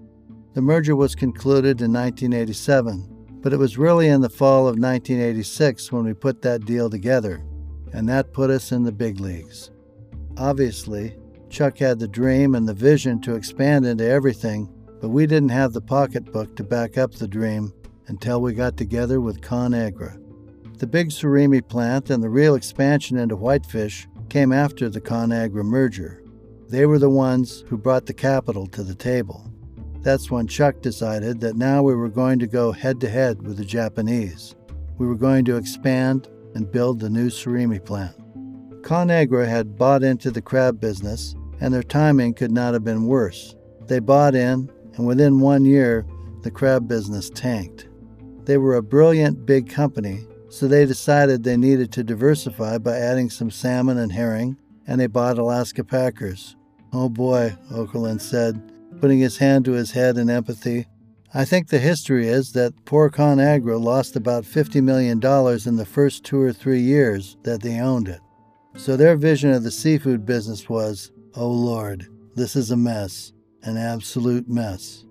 The 0.53 0.62
merger 0.62 0.95
was 0.95 1.15
concluded 1.15 1.81
in 1.81 1.93
1987 1.93 3.19
but 3.41 3.53
it 3.53 3.57
was 3.57 3.77
really 3.77 4.07
in 4.07 4.21
the 4.21 4.29
fall 4.29 4.62
of 4.62 4.77
1986 4.77 5.91
when 5.91 6.03
we 6.03 6.13
put 6.13 6.41
that 6.41 6.65
deal 6.65 6.89
together, 6.89 7.41
and 7.93 8.07
that 8.09 8.33
put 8.33 8.50
us 8.50 8.71
in 8.71 8.83
the 8.83 8.91
big 8.91 9.19
leagues. 9.19 9.71
Obviously, 10.38 11.15
Chuck 11.50 11.77
had 11.77 12.00
the 12.00 12.07
dream 12.07 12.53
and 12.53 12.67
the 12.67 12.74
vision 12.74 13.21
to 13.21 13.36
expand 13.36 13.86
into 13.86 14.07
everything, 14.07 14.69
but 15.01 15.09
we 15.09 15.25
didn't 15.25 15.50
have 15.50 15.74
the 15.74 15.81
pocketbook 15.81 16.55
to 16.57 16.63
back 16.63 16.98
up 16.98 17.13
the 17.13 17.27
dream 17.27 17.74
until 18.07 18.41
we 18.41 18.53
got 18.53 18.75
together 18.75 19.21
with 19.21 19.41
ConAgra. 19.41 20.21
The 20.79 20.88
big 20.88 21.09
surimi 21.09 21.67
plant 21.67 22.09
and 22.09 22.24
the 22.24 22.29
real 22.29 22.55
expansion 22.55 23.17
into 23.17 23.36
whitefish 23.36 24.07
came 24.29 24.53
after 24.53 24.88
the 24.88 25.01
ConAgra 25.01 25.65
merger. 25.65 26.24
They 26.69 26.86
were 26.86 27.00
the 27.00 27.09
ones 27.09 27.65
who 27.67 27.77
brought 27.77 28.05
the 28.05 28.13
capital 28.13 28.65
to 28.67 28.83
the 28.83 28.95
table. 28.95 29.51
That's 30.03 30.31
when 30.31 30.48
Chuck 30.48 30.81
decided 30.81 31.41
that 31.41 31.57
now 31.57 31.83
we 31.83 31.95
were 31.95 32.07
going 32.07 32.39
to 32.39 32.48
go 32.48 32.71
head 32.71 33.01
to 33.01 33.09
head 33.09 33.45
with 33.45 33.57
the 33.57 33.65
Japanese. 33.65 34.55
We 34.98 35.05
were 35.05 35.17
going 35.17 35.43
to 35.45 35.57
expand 35.57 36.29
and 36.55 36.71
build 36.71 37.01
the 37.01 37.09
new 37.09 37.27
surimi 37.27 37.83
plant. 37.83 38.15
ConAgra 38.81 39.50
had 39.50 39.75
bought 39.75 40.01
into 40.01 40.31
the 40.31 40.41
crab 40.41 40.79
business, 40.79 41.36
and 41.59 41.74
their 41.74 41.83
timing 41.83 42.33
could 42.33 42.51
not 42.51 42.74
have 42.74 42.86
been 42.86 43.05
worse. 43.05 43.53
They 43.88 44.00
bought 44.00 44.33
in, 44.33 44.71
and 44.95 45.05
within 45.05 45.41
one 45.41 45.65
year, 45.65 46.05
the 46.43 46.51
crab 46.51 46.88
business 46.88 47.29
tanked. 47.29 47.89
They 48.45 48.57
were 48.57 48.75
a 48.75 48.81
brilliant 48.81 49.45
big 49.45 49.69
company, 49.69 50.25
so 50.50 50.68
they 50.68 50.86
decided 50.86 51.44
they 51.44 51.58
needed 51.58 51.91
to 51.94 52.03
diversify 52.03 52.77
by 52.77 52.98
adding 52.98 53.29
some 53.29 53.51
salmon 53.51 53.98
and 53.98 54.12
herring, 54.12 54.58
and 54.88 55.00
they 55.00 55.08
bought 55.08 55.38
Alaska 55.38 55.84
Packers. 55.84 56.56
Oh 56.91 57.10
boy, 57.10 57.56
Okerlund 57.72 58.22
said, 58.22 58.72
putting 59.00 59.20
his 59.20 59.38
hand 59.38 59.65
to 59.65 59.74
his 59.74 59.91
head 59.91 60.18
in 60.18 60.29
empathy. 60.29 60.88
I 61.34 61.46
think 61.46 61.68
the 61.68 61.77
history 61.77 62.27
is 62.27 62.53
that 62.53 62.86
poor 62.86 63.10
ConAgra 63.10 63.79
lost 63.79 64.15
about 64.15 64.44
$50 64.44 64.82
million 64.82 65.18
in 65.18 65.75
the 65.75 65.86
first 65.86 66.24
two 66.24 66.41
or 66.41 66.51
three 66.51 66.82
years 66.82 67.38
that 67.44 67.62
they 67.62 67.79
owned 67.79 68.08
it. 68.08 68.20
So 68.75 68.98
their 68.98 69.15
vision 69.15 69.51
of 69.51 69.63
the 69.63 69.72
seafood 69.72 70.25
business 70.25 70.68
was 70.68 71.12
oh 71.36 71.50
Lord, 71.51 72.08
this 72.36 72.56
is 72.56 72.72
a 72.72 72.77
mess, 72.77 73.34
an 73.63 73.77
absolute 73.77 74.50
mess. 74.50 75.06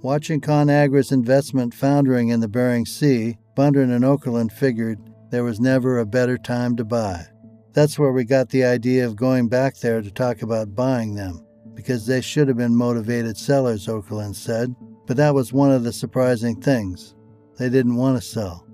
Watching 0.00 0.40
ConAgra's 0.40 1.10
investment 1.10 1.74
foundering 1.74 2.28
in 2.28 2.38
the 2.38 2.46
Bering 2.46 2.86
Sea, 2.86 3.36
Bundrant 3.56 3.92
and 3.92 4.04
Okerlund 4.04 4.52
figured 4.52 5.00
there 5.30 5.42
was 5.42 5.58
never 5.58 5.98
a 5.98 6.06
better 6.06 6.38
time 6.38 6.76
to 6.76 6.84
buy. 6.84 7.26
That's 7.72 7.98
where 7.98 8.12
we 8.12 8.22
got 8.22 8.48
the 8.50 8.62
idea 8.62 9.04
of 9.04 9.16
going 9.16 9.48
back 9.48 9.76
there 9.78 10.00
to 10.00 10.10
talk 10.12 10.42
about 10.42 10.76
buying 10.76 11.16
them 11.16 11.44
because 11.74 12.06
they 12.06 12.20
should 12.20 12.46
have 12.46 12.56
been 12.56 12.76
motivated 12.76 13.36
sellers, 13.36 13.88
Okerlund 13.88 14.36
said, 14.36 14.72
but 15.08 15.16
that 15.16 15.34
was 15.34 15.52
one 15.52 15.72
of 15.72 15.82
the 15.82 15.92
surprising 15.92 16.60
things. 16.60 17.16
They 17.58 17.68
didn't 17.68 17.96
want 17.96 18.22
to 18.22 18.28
sell. 18.28 18.64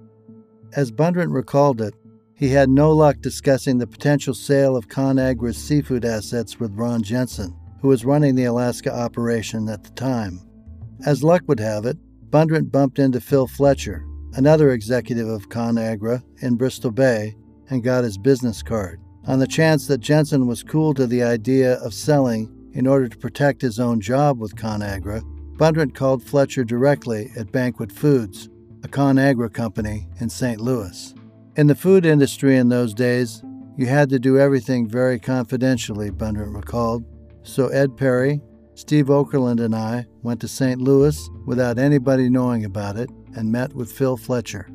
As 0.76 0.92
Bundrant 0.92 1.32
recalled 1.32 1.80
it, 1.80 1.94
he 2.34 2.50
had 2.50 2.68
no 2.68 2.92
luck 2.92 3.20
discussing 3.20 3.78
the 3.78 3.86
potential 3.86 4.34
sale 4.34 4.76
of 4.76 4.88
ConAgra's 4.88 5.56
seafood 5.56 6.04
assets 6.04 6.60
with 6.60 6.74
Ron 6.74 7.02
Jensen, 7.02 7.56
who 7.80 7.88
was 7.88 8.04
running 8.04 8.34
the 8.34 8.44
Alaska 8.44 8.94
operation 8.94 9.70
at 9.70 9.84
the 9.84 9.90
time. 9.90 10.40
As 11.04 11.24
luck 11.24 11.42
would 11.46 11.60
have 11.60 11.84
it, 11.86 11.98
Bundrant 12.30 12.72
bumped 12.72 12.98
into 12.98 13.20
Phil 13.20 13.46
Fletcher, 13.46 14.04
another 14.34 14.72
executive 14.72 15.28
of 15.28 15.48
ConAgra 15.48 16.22
in 16.40 16.56
Bristol 16.56 16.90
Bay, 16.90 17.36
and 17.70 17.82
got 17.82 18.04
his 18.04 18.18
business 18.18 18.62
card. 18.62 19.00
On 19.26 19.38
the 19.38 19.46
chance 19.46 19.86
that 19.86 20.00
Jensen 20.00 20.46
was 20.46 20.62
cool 20.62 20.94
to 20.94 21.06
the 21.06 21.22
idea 21.22 21.74
of 21.74 21.94
selling 21.94 22.50
in 22.72 22.86
order 22.86 23.08
to 23.08 23.16
protect 23.16 23.62
his 23.62 23.78
own 23.78 24.00
job 24.00 24.38
with 24.38 24.56
ConAgra, 24.56 25.22
Bundrant 25.56 25.94
called 25.94 26.22
Fletcher 26.22 26.64
directly 26.64 27.30
at 27.36 27.52
Banquet 27.52 27.92
Foods, 27.92 28.48
a 28.82 28.88
ConAgra 28.88 29.52
company 29.52 30.08
in 30.20 30.28
St. 30.28 30.60
Louis. 30.60 31.14
In 31.56 31.68
the 31.68 31.74
food 31.74 32.04
industry 32.04 32.56
in 32.56 32.68
those 32.68 32.92
days, 32.92 33.42
you 33.76 33.86
had 33.86 34.10
to 34.10 34.18
do 34.18 34.38
everything 34.38 34.88
very 34.88 35.18
confidentially, 35.20 36.10
Bundrant 36.10 36.54
recalled. 36.54 37.04
So 37.42 37.68
Ed 37.68 37.96
Perry, 37.96 38.40
Steve 38.74 39.06
Okerlund, 39.06 39.64
and 39.64 39.74
I 39.74 40.06
went 40.22 40.40
to 40.40 40.48
St. 40.48 40.80
Louis 40.80 41.30
without 41.46 41.78
anybody 41.78 42.28
knowing 42.28 42.64
about 42.64 42.96
it 42.96 43.08
and 43.36 43.50
met 43.50 43.72
with 43.74 43.92
Phil 43.92 44.16
Fletcher. 44.16 44.68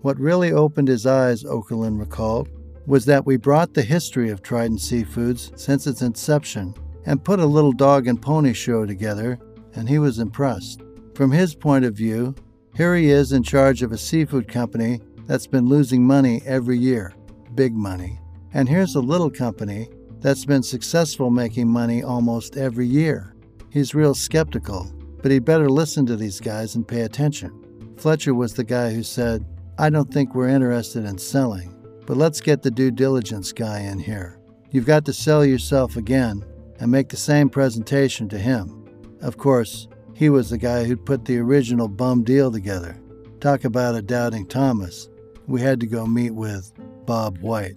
What 0.00 0.18
really 0.18 0.52
opened 0.52 0.88
his 0.88 1.06
eyes, 1.06 1.44
Okerlund 1.44 1.98
recalled, 1.98 2.48
was 2.86 3.04
that 3.04 3.26
we 3.26 3.36
brought 3.36 3.74
the 3.74 3.82
history 3.82 4.30
of 4.30 4.42
Trident 4.42 4.80
Seafoods 4.80 5.58
since 5.58 5.86
its 5.86 6.00
inception 6.00 6.74
and 7.04 7.22
put 7.22 7.40
a 7.40 7.46
little 7.46 7.72
dog 7.72 8.06
and 8.06 8.20
pony 8.20 8.52
show 8.54 8.86
together, 8.86 9.38
and 9.74 9.88
he 9.88 9.98
was 9.98 10.18
impressed. 10.18 10.82
From 11.14 11.30
his 11.30 11.54
point 11.54 11.84
of 11.84 11.94
view, 11.94 12.34
here 12.74 12.94
he 12.94 13.10
is 13.10 13.32
in 13.32 13.42
charge 13.42 13.82
of 13.82 13.92
a 13.92 13.98
seafood 13.98 14.48
company 14.48 15.00
that's 15.26 15.46
been 15.46 15.68
losing 15.68 16.06
money 16.06 16.40
every 16.46 16.78
year, 16.78 17.12
big 17.54 17.74
money. 17.74 18.20
And 18.54 18.68
here's 18.68 18.94
a 18.94 19.00
little 19.00 19.30
company 19.30 19.88
that's 20.20 20.44
been 20.44 20.62
successful 20.62 21.30
making 21.30 21.68
money 21.68 22.02
almost 22.02 22.56
every 22.56 22.86
year. 22.86 23.34
He's 23.70 23.94
real 23.94 24.14
skeptical, 24.14 24.92
but 25.22 25.30
he'd 25.30 25.44
better 25.44 25.68
listen 25.68 26.06
to 26.06 26.16
these 26.16 26.40
guys 26.40 26.74
and 26.74 26.86
pay 26.86 27.02
attention. 27.02 27.94
Fletcher 27.96 28.34
was 28.34 28.54
the 28.54 28.64
guy 28.64 28.92
who 28.92 29.02
said, 29.02 29.44
I 29.78 29.90
don't 29.90 30.12
think 30.12 30.34
we're 30.34 30.48
interested 30.48 31.04
in 31.04 31.18
selling, 31.18 31.74
but 32.06 32.16
let's 32.16 32.40
get 32.40 32.62
the 32.62 32.70
due 32.70 32.90
diligence 32.90 33.52
guy 33.52 33.80
in 33.80 33.98
here. 33.98 34.40
You've 34.70 34.86
got 34.86 35.04
to 35.06 35.12
sell 35.12 35.44
yourself 35.44 35.96
again, 35.96 36.44
and 36.80 36.90
make 36.90 37.08
the 37.08 37.16
same 37.16 37.48
presentation 37.48 38.28
to 38.28 38.38
him. 38.38 38.84
Of 39.20 39.36
course, 39.36 39.88
he 40.14 40.30
was 40.30 40.50
the 40.50 40.58
guy 40.58 40.84
who'd 40.84 41.04
put 41.04 41.24
the 41.24 41.38
original 41.38 41.88
bum 41.88 42.24
deal 42.24 42.50
together. 42.50 42.96
Talk 43.40 43.64
about 43.64 43.94
a 43.94 44.02
doubting 44.02 44.46
Thomas. 44.46 45.08
We 45.46 45.60
had 45.60 45.80
to 45.80 45.86
go 45.86 46.06
meet 46.06 46.32
with 46.32 46.72
Bob 47.06 47.38
White. 47.38 47.76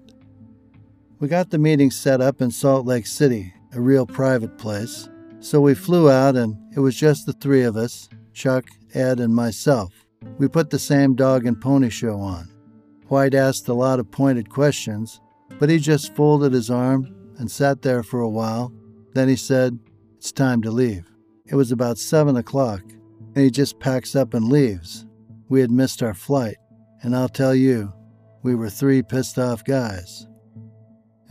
We 1.22 1.30
got 1.30 1.52
the 1.52 1.58
meeting 1.58 1.92
set 1.92 2.20
up 2.20 2.42
in 2.42 2.52
Salt 2.52 2.86
Lake 2.86 3.06
City, 3.06 3.54
a 3.74 3.80
real 3.80 4.06
private 4.06 4.58
place. 4.58 5.08
So 5.40 5.62
we 5.62 5.74
flew 5.74 6.10
out, 6.10 6.36
and 6.36 6.58
it 6.76 6.82
was 6.82 6.96
just 6.96 7.26
the 7.26 7.34
three 7.34 7.64
of 7.64 7.78
us 7.78 8.10
Chuck, 8.34 8.66
Ed, 8.94 9.20
and 9.22 9.34
myself. 9.34 9.94
We 10.38 10.50
put 10.50 10.70
the 10.70 10.80
same 10.80 11.16
dog 11.16 11.46
and 11.46 11.62
pony 11.62 11.90
show 11.90 12.20
on. 12.20 12.52
White 13.08 13.34
asked 13.34 13.70
a 13.70 13.74
lot 13.74 14.00
of 14.00 14.12
pointed 14.12 14.50
questions, 14.50 15.22
but 15.60 15.70
he 15.70 15.78
just 15.78 16.16
folded 16.16 16.52
his 16.52 16.70
arms 16.70 17.08
and 17.38 17.50
sat 17.50 17.82
there 17.82 18.04
for 18.04 18.20
a 18.20 18.30
while 18.30 18.74
then 19.14 19.28
he 19.28 19.36
said, 19.36 19.78
It's 20.18 20.32
time 20.32 20.62
to 20.62 20.72
leave. 20.72 21.12
It 21.46 21.56
was 21.56 21.72
about 21.72 21.98
seven 21.98 22.38
o'clock, 22.38 22.82
and 23.36 23.44
he 23.44 23.52
just 23.52 23.80
packs 23.80 24.16
up 24.16 24.34
and 24.34 24.48
leaves. 24.48 25.06
We 25.50 25.62
had 25.62 25.72
missed 25.72 26.02
our 26.02 26.14
flight, 26.14 26.58
and 27.02 27.16
I'll 27.16 27.30
tell 27.30 27.54
you, 27.54 27.92
we 28.44 28.56
were 28.56 28.70
three 28.70 29.02
pissed 29.02 29.38
off 29.38 29.64
guys. 29.64 30.28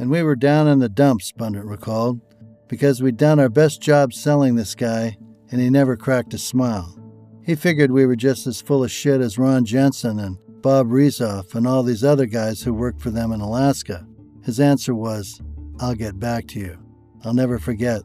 And 0.01 0.11
we 0.11 0.23
were 0.23 0.35
down 0.35 0.67
in 0.67 0.79
the 0.79 0.89
dumps, 0.89 1.31
Bundrant 1.31 1.69
recalled, 1.69 2.23
because 2.69 3.03
we'd 3.03 3.19
done 3.19 3.39
our 3.39 3.51
best 3.51 3.83
job 3.83 4.15
selling 4.15 4.55
this 4.55 4.75
guy, 4.75 5.19
and 5.51 5.61
he 5.61 5.69
never 5.69 5.95
cracked 5.95 6.33
a 6.33 6.39
smile. 6.39 6.99
He 7.45 7.55
figured 7.55 7.91
we 7.91 8.07
were 8.07 8.17
just 8.17 8.47
as 8.47 8.63
full 8.63 8.83
of 8.83 8.91
shit 8.91 9.21
as 9.21 9.37
Ron 9.37 9.67
Jensen 9.67 10.19
and 10.19 10.39
Bob 10.63 10.89
Rezoff 10.89 11.55
and 11.55 11.67
all 11.67 11.83
these 11.83 12.03
other 12.03 12.25
guys 12.25 12.63
who 12.63 12.73
worked 12.73 13.03
for 13.03 13.11
them 13.11 13.31
in 13.31 13.43
Alaska. 13.43 14.07
His 14.43 14.59
answer 14.59 14.95
was, 14.95 15.43
I'll 15.81 15.95
get 15.95 16.19
back 16.19 16.47
to 16.49 16.61
you. 16.61 16.79
I'll 17.23 17.35
never 17.35 17.59
forget. 17.59 18.01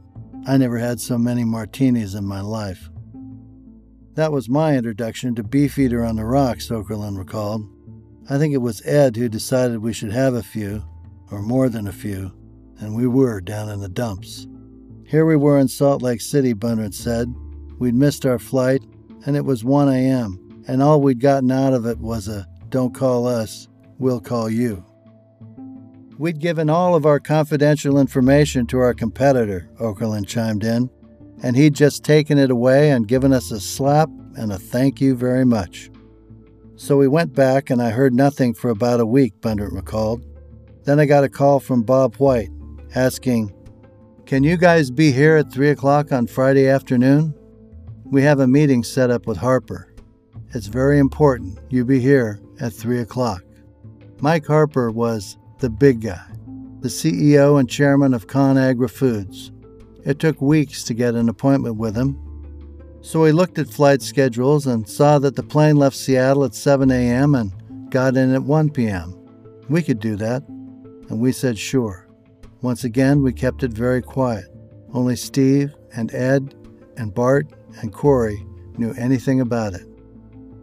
I 0.46 0.58
never 0.58 0.78
had 0.78 1.00
so 1.00 1.18
many 1.18 1.46
martinis 1.46 2.14
in 2.14 2.26
my 2.26 2.42
life. 2.42 2.90
That 4.16 4.34
was 4.34 4.50
my 4.50 4.76
introduction 4.76 5.34
to 5.36 5.44
Beefeater 5.44 6.04
on 6.04 6.18
the 6.18 6.26
Rocks, 6.26 6.68
Okerlund 6.68 7.18
recalled. 7.18 7.66
I 8.30 8.38
think 8.38 8.54
it 8.54 8.58
was 8.58 8.86
Ed 8.86 9.16
who 9.16 9.30
decided 9.30 9.78
we 9.78 9.94
should 9.94 10.12
have 10.12 10.34
a 10.34 10.44
few, 10.44 10.84
or 11.32 11.42
more 11.42 11.70
than 11.70 11.88
a 11.88 11.94
few, 11.94 12.32
and 12.80 12.96
we 12.96 13.08
were 13.08 13.42
down 13.42 13.70
in 13.70 13.80
the 13.80 13.90
dumps. 13.90 14.48
Here 15.06 15.26
we 15.26 15.36
were 15.36 15.60
in 15.60 15.68
Salt 15.68 16.02
Lake 16.02 16.22
City, 16.22 16.54
Bundrant 16.54 16.94
said. 16.94 17.34
We'd 17.80 17.96
missed 17.96 18.26
our 18.26 18.40
flight, 18.40 18.82
and 19.26 19.36
it 19.36 19.46
was 19.46 19.64
1 19.64 19.90
a.m., 19.90 20.64
and 20.68 20.82
all 20.82 21.02
we'd 21.02 21.20
gotten 21.20 21.52
out 21.52 21.74
of 21.74 21.86
it 21.86 22.00
was 22.00 22.28
a 22.28 22.48
don't 22.70 22.94
call 22.94 23.28
us, 23.28 23.68
we'll 24.00 24.20
call 24.20 24.50
you. 24.50 24.84
We'd 26.18 26.40
given 26.40 26.70
all 26.70 26.96
of 26.96 27.06
our 27.06 27.20
confidential 27.20 28.00
information 28.00 28.66
to 28.68 28.80
our 28.80 28.94
competitor, 28.94 29.70
Okerlund 29.80 30.28
chimed 30.28 30.64
in, 30.64 30.90
and 31.44 31.56
he'd 31.56 31.76
just 31.76 32.04
taken 32.04 32.38
it 32.38 32.50
away 32.50 32.92
and 32.92 33.08
given 33.08 33.34
us 33.34 33.52
a 33.52 33.60
slap 33.60 34.10
and 34.38 34.52
a 34.52 34.58
thank 34.58 35.02
you 35.02 35.16
very 35.16 35.46
much. 35.46 35.92
So 36.78 36.98
we 36.98 37.08
went 37.08 37.34
back, 37.34 37.70
and 37.70 37.82
I 37.82 37.92
heard 37.92 38.14
nothing 38.14 38.54
for 38.54 38.70
about 38.70 39.00
a 39.00 39.06
week, 39.06 39.40
Bundrant 39.42 39.74
recalled. 39.74 40.26
Then 40.86 41.00
I 41.00 41.06
got 41.06 41.24
a 41.24 41.30
call 41.30 41.60
from 41.60 41.82
Bob 41.82 42.16
White 42.18 42.52
asking, 42.94 43.52
Can 44.28 44.44
you 44.44 44.56
guys 44.56 44.92
be 44.92 45.12
here 45.12 45.36
at 45.36 45.52
3 45.52 45.70
o'clock 45.70 46.12
on 46.12 46.28
Friday 46.28 46.68
afternoon? 46.68 47.34
We 48.04 48.22
have 48.22 48.40
a 48.40 48.48
meeting 48.48 48.84
set 48.84 49.10
up 49.10 49.26
with 49.26 49.38
Harper. 49.38 49.92
It's 50.54 50.68
very 50.68 51.00
important 51.00 51.58
you 51.72 51.86
be 51.86 52.00
here 52.00 52.40
at 52.62 52.72
3 52.72 53.00
o'clock. 53.00 53.44
Mike 54.22 54.46
Harper 54.46 54.92
was 54.92 55.38
the 55.58 55.72
big 55.72 56.02
guy, 56.02 56.24
the 56.82 56.88
CEO 56.88 57.60
and 57.60 57.68
chairman 57.68 58.14
of 58.14 58.28
ConAgra 58.28 58.90
Foods. 58.90 59.52
It 60.06 60.20
took 60.20 60.40
weeks 60.40 60.84
to 60.84 60.94
get 60.94 61.16
an 61.16 61.30
appointment 61.30 61.78
with 61.78 61.96
him, 61.96 62.22
so 63.02 63.24
we 63.24 63.32
looked 63.32 63.58
at 63.58 63.70
flight 63.70 64.04
schedules 64.04 64.68
and 64.68 64.88
saw 64.88 65.18
that 65.18 65.36
the 65.36 65.44
plane 65.44 65.78
left 65.78 65.96
Seattle 65.96 66.44
at 66.44 66.54
7 66.54 66.92
a.m. 66.92 67.34
and 67.34 67.52
got 67.90 68.16
in 68.16 68.36
at 68.36 68.44
1 68.44 68.70
p.m. 68.70 69.20
We 69.68 69.82
could 69.82 70.00
do 70.00 70.16
that, 70.18 70.44
and 71.10 71.20
we 71.20 71.32
said 71.32 71.58
sure. 71.58 72.08
Once 72.62 72.84
again, 72.84 73.22
we 73.22 73.32
kept 73.32 73.64
it 73.64 73.72
very 73.72 74.02
quiet. 74.02 74.46
Only 74.94 75.16
Steve 75.16 75.74
and 75.96 76.14
Ed 76.14 76.56
and 76.98 77.14
Bart 77.14 77.48
and 77.82 77.94
Corey 77.94 78.46
knew 78.78 78.94
anything 78.94 79.42
about 79.42 79.74
it. 79.74 79.88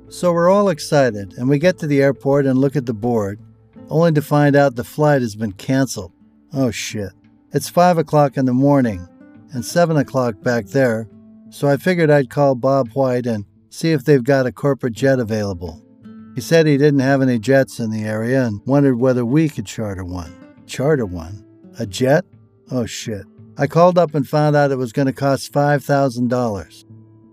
So 0.09 0.33
we're 0.33 0.51
all 0.51 0.69
excited, 0.69 1.35
and 1.39 1.49
we 1.49 1.59
get 1.59 1.79
to 1.79 1.87
the 1.87 2.03
airport 2.03 2.47
and 2.47 2.59
look 2.59 2.77
at 2.77 2.87
the 2.87 2.95
board, 2.95 3.41
only 3.89 4.13
to 4.13 4.23
find 4.23 4.57
out 4.57 4.75
the 4.75 4.85
flight 4.85 5.23
has 5.23 5.37
been 5.37 5.53
canceled. 5.53 6.13
Oh 6.53 6.71
shit. 6.71 7.13
It's 7.53 7.69
5 7.69 7.99
o'clock 7.99 8.37
in 8.37 8.47
the 8.47 8.53
morning, 8.53 9.07
and 9.53 9.65
7 9.65 9.97
o'clock 9.97 10.43
back 10.43 10.67
there, 10.67 11.09
so 11.51 11.69
I 11.69 11.77
figured 11.77 12.11
I'd 12.11 12.31
call 12.31 12.55
Bob 12.55 12.91
White 12.93 13.27
and 13.27 13.45
see 13.69 13.93
if 13.93 14.05
they've 14.05 14.25
got 14.25 14.47
a 14.47 14.53
corporate 14.53 14.95
jet 14.95 15.19
available. 15.19 15.83
He 16.35 16.41
said 16.41 16.67
he 16.67 16.79
didn't 16.79 17.01
have 17.01 17.21
any 17.21 17.39
jets 17.39 17.79
in 17.79 17.91
the 17.91 18.05
area 18.05 18.45
and 18.45 18.61
wondered 18.65 18.97
whether 18.97 19.25
we 19.25 19.49
could 19.49 19.67
charter 19.67 20.05
one. 20.05 20.35
Charter 20.67 21.05
one? 21.07 21.45
A 21.79 21.87
jet? 21.87 22.25
Oh 22.71 22.87
shit. 22.87 23.27
I 23.59 23.67
called 23.67 23.99
up 23.99 24.15
and 24.15 24.27
found 24.27 24.57
out 24.57 24.71
it 24.71 24.77
was 24.77 24.93
going 24.93 25.07
to 25.07 25.13
cost 25.13 25.53
$5,000. 25.53 26.85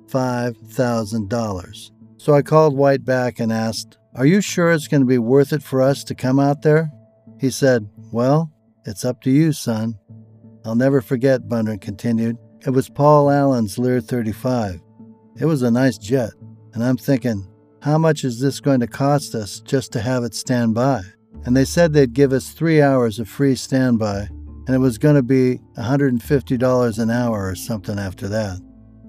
$5,000. 0.07 1.91
So 2.17 2.33
I 2.33 2.41
called 2.41 2.75
White 2.75 3.05
back 3.05 3.39
and 3.39 3.53
asked, 3.53 3.97
Are 4.15 4.25
you 4.25 4.41
sure 4.41 4.71
it's 4.71 4.89
going 4.89 5.01
to 5.01 5.07
be 5.07 5.17
worth 5.17 5.53
it 5.53 5.63
for 5.63 5.81
us 5.81 6.03
to 6.05 6.15
come 6.15 6.39
out 6.39 6.61
there? 6.61 6.91
He 7.39 7.49
said, 7.49 7.87
Well, 8.11 8.51
it's 8.85 9.05
up 9.05 9.21
to 9.21 9.31
you, 9.31 9.53
son. 9.53 9.97
I'll 10.65 10.75
never 10.75 10.99
forget, 10.99 11.47
Bundrant 11.47 11.81
continued. 11.81 12.37
It 12.65 12.71
was 12.71 12.89
Paul 12.89 13.31
Allen's 13.31 13.77
Lear 13.77 14.01
35. 14.01 14.81
It 15.37 15.45
was 15.45 15.61
a 15.61 15.71
nice 15.71 15.97
jet, 15.97 16.31
and 16.73 16.83
I'm 16.83 16.97
thinking, 16.97 17.47
how 17.81 17.97
much 17.97 18.23
is 18.23 18.39
this 18.39 18.59
going 18.59 18.81
to 18.81 18.87
cost 18.87 19.35
us 19.35 19.61
just 19.61 19.91
to 19.93 20.01
have 20.01 20.23
it 20.23 20.33
stand 20.33 20.73
by? 20.73 21.01
And 21.45 21.55
they 21.55 21.65
said 21.65 21.93
they'd 21.93 22.13
give 22.13 22.33
us 22.33 22.49
three 22.49 22.81
hours 22.81 23.19
of 23.19 23.29
free 23.29 23.55
standby, 23.55 24.27
and 24.67 24.75
it 24.75 24.79
was 24.79 24.97
going 24.97 25.15
to 25.15 25.23
be 25.23 25.61
$150 25.77 26.99
an 26.99 27.09
hour 27.09 27.47
or 27.47 27.55
something 27.55 27.97
after 27.97 28.27
that. 28.27 28.59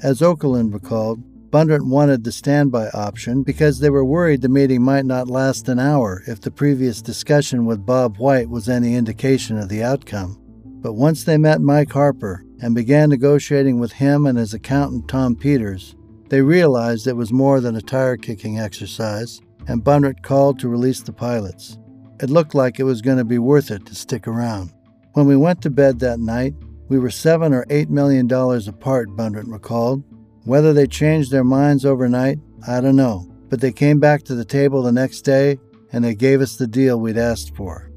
As 0.03 0.21
Okerlund 0.21 0.73
recalled, 0.73 1.23
Bundrant 1.51 1.89
wanted 1.89 2.23
the 2.23 2.31
standby 2.31 2.91
option 2.91 3.43
because 3.43 3.81
they 3.81 3.91
were 3.91 4.05
worried 4.05 4.41
the 4.41 4.49
meeting 4.49 4.83
might 4.83 5.05
not 5.05 5.27
last 5.27 5.69
an 5.69 5.81
hour 5.81 6.23
if 6.29 6.41
the 6.41 6.51
previous 6.53 7.03
discussion 7.03 7.67
with 7.67 7.85
Bob 7.85 8.19
White 8.19 8.49
was 8.49 8.69
any 8.69 8.95
indication 8.95 9.59
of 9.59 9.69
the 9.69 9.83
outcome. 9.83 10.41
But 10.65 10.93
once 10.93 11.25
they 11.25 11.37
met 11.37 11.61
Mike 11.61 11.93
Harper 11.93 12.45
and 12.61 12.75
began 12.75 13.09
negotiating 13.09 13.81
with 13.81 13.93
him 13.93 14.27
and 14.27 14.39
his 14.39 14.55
accountant 14.55 15.09
Tom 15.09 15.35
Peters, 15.35 15.97
they 16.31 16.41
realized 16.41 17.07
it 17.07 17.17
was 17.17 17.33
more 17.33 17.61
than 17.61 17.77
a 17.77 17.83
tire 17.83 18.17
kicking 18.17 18.59
exercise, 18.59 19.41
and 19.69 19.85
Bundrant 19.85 20.23
called 20.23 20.59
to 20.61 20.69
release 20.69 21.03
the 21.03 21.13
pilots. 21.13 21.77
It 22.21 22.31
looked 22.31 22.55
like 22.55 22.79
it 22.79 22.85
was 22.85 23.03
going 23.03 23.19
to 23.19 23.25
be 23.25 23.39
worth 23.39 23.71
it 23.71 23.85
to 23.87 23.95
stick 23.95 24.27
around. 24.27 24.73
When 25.15 25.27
we 25.27 25.37
went 25.37 25.61
to 25.63 25.71
bed 25.71 25.99
that 25.99 26.21
night, 26.21 26.55
we 26.89 26.99
were 26.99 27.11
seven 27.11 27.53
or 27.53 27.67
eight 27.69 27.91
million 27.91 28.27
dollars 28.27 28.69
apart, 28.69 29.15
Bundrant 29.17 29.51
recalled. 29.51 30.05
Whether 30.45 30.73
they 30.73 30.87
changed 30.87 31.31
their 31.31 31.45
minds 31.45 31.85
overnight, 31.85 32.39
I 32.67 32.81
don't 32.81 32.97
know, 32.97 33.31
but 33.49 33.61
they 33.61 33.73
came 33.73 34.01
back 34.01 34.23
to 34.25 34.35
the 34.35 34.45
table 34.45 34.83
the 34.83 34.93
next 34.93 35.23
day 35.23 35.59
and 35.93 36.05
they 36.05 36.15
gave 36.15 36.41
us 36.41 36.57
the 36.57 36.67
deal 36.67 37.01
we'd 37.01 37.19
asked 37.19 37.57
for. 37.57 37.91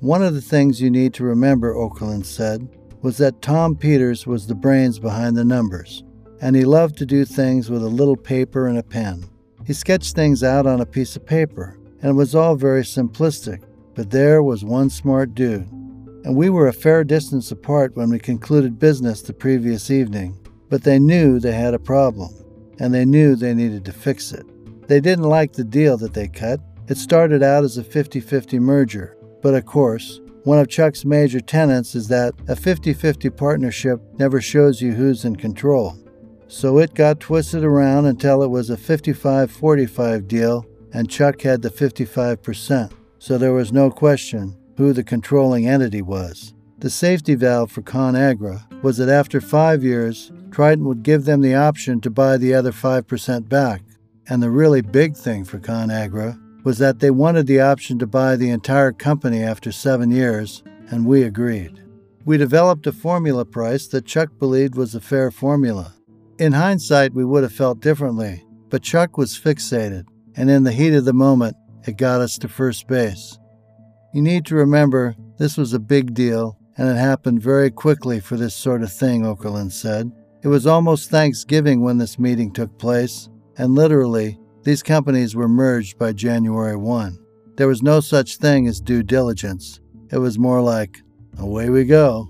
One 0.00 0.22
of 0.22 0.34
the 0.34 0.42
things 0.42 0.80
you 0.80 0.90
need 0.90 1.14
to 1.14 1.24
remember, 1.24 1.74
Okerlund 1.74 2.26
said, 2.26 2.68
was 3.02 3.16
that 3.18 3.40
Tom 3.40 3.76
Peters 3.76 4.26
was 4.26 4.46
the 4.46 4.54
brains 4.54 4.98
behind 4.98 5.36
the 5.36 5.44
numbers, 5.44 6.02
and 6.40 6.54
he 6.54 6.64
loved 6.64 6.98
to 6.98 7.06
do 7.06 7.24
things 7.24 7.70
with 7.70 7.82
a 7.82 7.88
little 7.88 8.16
paper 8.16 8.66
and 8.66 8.78
a 8.78 8.82
pen. 8.82 9.24
He 9.64 9.72
sketched 9.72 10.14
things 10.14 10.42
out 10.42 10.66
on 10.66 10.80
a 10.80 10.86
piece 10.86 11.16
of 11.16 11.26
paper, 11.26 11.78
and 12.00 12.10
it 12.10 12.14
was 12.14 12.34
all 12.34 12.56
very 12.56 12.82
simplistic, 12.82 13.62
but 13.94 14.10
there 14.10 14.42
was 14.42 14.64
one 14.64 14.90
smart 14.90 15.34
dude. 15.34 15.68
And 16.24 16.36
we 16.36 16.50
were 16.50 16.68
a 16.68 16.72
fair 16.72 17.04
distance 17.04 17.50
apart 17.50 17.96
when 17.96 18.10
we 18.10 18.18
concluded 18.18 18.78
business 18.78 19.22
the 19.22 19.32
previous 19.32 19.90
evening, 19.90 20.38
but 20.68 20.82
they 20.82 20.98
knew 20.98 21.38
they 21.38 21.52
had 21.52 21.74
a 21.74 21.78
problem, 21.78 22.30
and 22.78 22.92
they 22.92 23.04
knew 23.04 23.34
they 23.34 23.54
needed 23.54 23.84
to 23.84 23.92
fix 23.92 24.32
it. 24.32 24.46
They 24.88 25.00
didn't 25.00 25.24
like 25.24 25.52
the 25.52 25.64
deal 25.64 25.96
that 25.98 26.14
they 26.14 26.28
cut. 26.28 26.60
It 26.88 26.96
started 26.96 27.42
out 27.42 27.64
as 27.64 27.78
a 27.78 27.84
50 27.84 28.20
50 28.20 28.58
merger, 28.58 29.16
but 29.42 29.54
of 29.54 29.66
course, 29.66 30.20
one 30.44 30.60
of 30.60 30.68
Chuck's 30.68 31.04
major 31.04 31.40
tenets 31.40 31.96
is 31.96 32.06
that 32.08 32.34
a 32.46 32.54
50 32.54 32.92
50 32.92 33.30
partnership 33.30 34.00
never 34.18 34.40
shows 34.40 34.80
you 34.80 34.92
who's 34.92 35.24
in 35.24 35.34
control. 35.34 35.96
So 36.48 36.78
it 36.78 36.94
got 36.94 37.20
twisted 37.20 37.64
around 37.64 38.06
until 38.06 38.42
it 38.42 38.50
was 38.50 38.70
a 38.70 38.76
55 38.76 39.50
45 39.50 40.28
deal, 40.28 40.66
and 40.92 41.10
Chuck 41.10 41.42
had 41.42 41.62
the 41.62 41.70
55%. 41.70 42.92
So 43.18 43.36
there 43.38 43.52
was 43.52 43.72
no 43.72 43.90
question 43.90 44.56
who 44.76 44.92
the 44.92 45.04
controlling 45.04 45.66
entity 45.66 46.02
was. 46.02 46.54
The 46.78 46.90
safety 46.90 47.34
valve 47.34 47.72
for 47.72 47.82
ConAgra 47.82 48.82
was 48.82 48.98
that 48.98 49.08
after 49.08 49.40
five 49.40 49.82
years, 49.82 50.30
Trident 50.50 50.86
would 50.86 51.02
give 51.02 51.24
them 51.24 51.40
the 51.40 51.54
option 51.54 52.00
to 52.02 52.10
buy 52.10 52.36
the 52.36 52.54
other 52.54 52.72
5% 52.72 53.48
back. 53.48 53.82
And 54.28 54.42
the 54.42 54.50
really 54.50 54.82
big 54.82 55.16
thing 55.16 55.44
for 55.44 55.58
ConAgra 55.58 56.38
was 56.64 56.78
that 56.78 56.98
they 56.98 57.10
wanted 57.10 57.46
the 57.46 57.60
option 57.60 57.98
to 57.98 58.06
buy 58.06 58.36
the 58.36 58.50
entire 58.50 58.92
company 58.92 59.42
after 59.42 59.72
seven 59.72 60.10
years, 60.10 60.62
and 60.90 61.06
we 61.06 61.22
agreed. 61.22 61.82
We 62.24 62.36
developed 62.36 62.86
a 62.86 62.92
formula 62.92 63.44
price 63.44 63.86
that 63.88 64.04
Chuck 64.04 64.30
believed 64.38 64.74
was 64.74 64.94
a 64.94 65.00
fair 65.00 65.30
formula. 65.30 65.95
In 66.38 66.52
hindsight, 66.52 67.14
we 67.14 67.24
would 67.24 67.44
have 67.44 67.52
felt 67.52 67.80
differently, 67.80 68.44
but 68.68 68.82
Chuck 68.82 69.16
was 69.16 69.38
fixated, 69.38 70.04
and 70.36 70.50
in 70.50 70.64
the 70.64 70.72
heat 70.72 70.92
of 70.92 71.06
the 71.06 71.14
moment, 71.14 71.56
it 71.86 71.96
got 71.96 72.20
us 72.20 72.36
to 72.38 72.48
first 72.48 72.86
base. 72.86 73.38
You 74.12 74.20
need 74.20 74.44
to 74.46 74.54
remember 74.54 75.16
this 75.38 75.56
was 75.56 75.72
a 75.72 75.78
big 75.78 76.12
deal, 76.12 76.58
and 76.76 76.90
it 76.90 76.96
happened 76.96 77.40
very 77.40 77.70
quickly 77.70 78.20
for 78.20 78.36
this 78.36 78.54
sort 78.54 78.82
of 78.82 78.92
thing, 78.92 79.22
Okerlund 79.22 79.72
said. 79.72 80.12
It 80.42 80.48
was 80.48 80.66
almost 80.66 81.08
Thanksgiving 81.08 81.80
when 81.80 81.96
this 81.96 82.18
meeting 82.18 82.52
took 82.52 82.78
place, 82.78 83.30
and 83.56 83.74
literally, 83.74 84.38
these 84.62 84.82
companies 84.82 85.34
were 85.34 85.48
merged 85.48 85.98
by 85.98 86.12
January 86.12 86.76
1. 86.76 87.18
There 87.56 87.68
was 87.68 87.82
no 87.82 88.00
such 88.00 88.36
thing 88.36 88.68
as 88.68 88.78
due 88.82 89.02
diligence. 89.02 89.80
It 90.12 90.18
was 90.18 90.38
more 90.38 90.60
like, 90.60 91.00
away 91.38 91.70
we 91.70 91.84
go. 91.84 92.28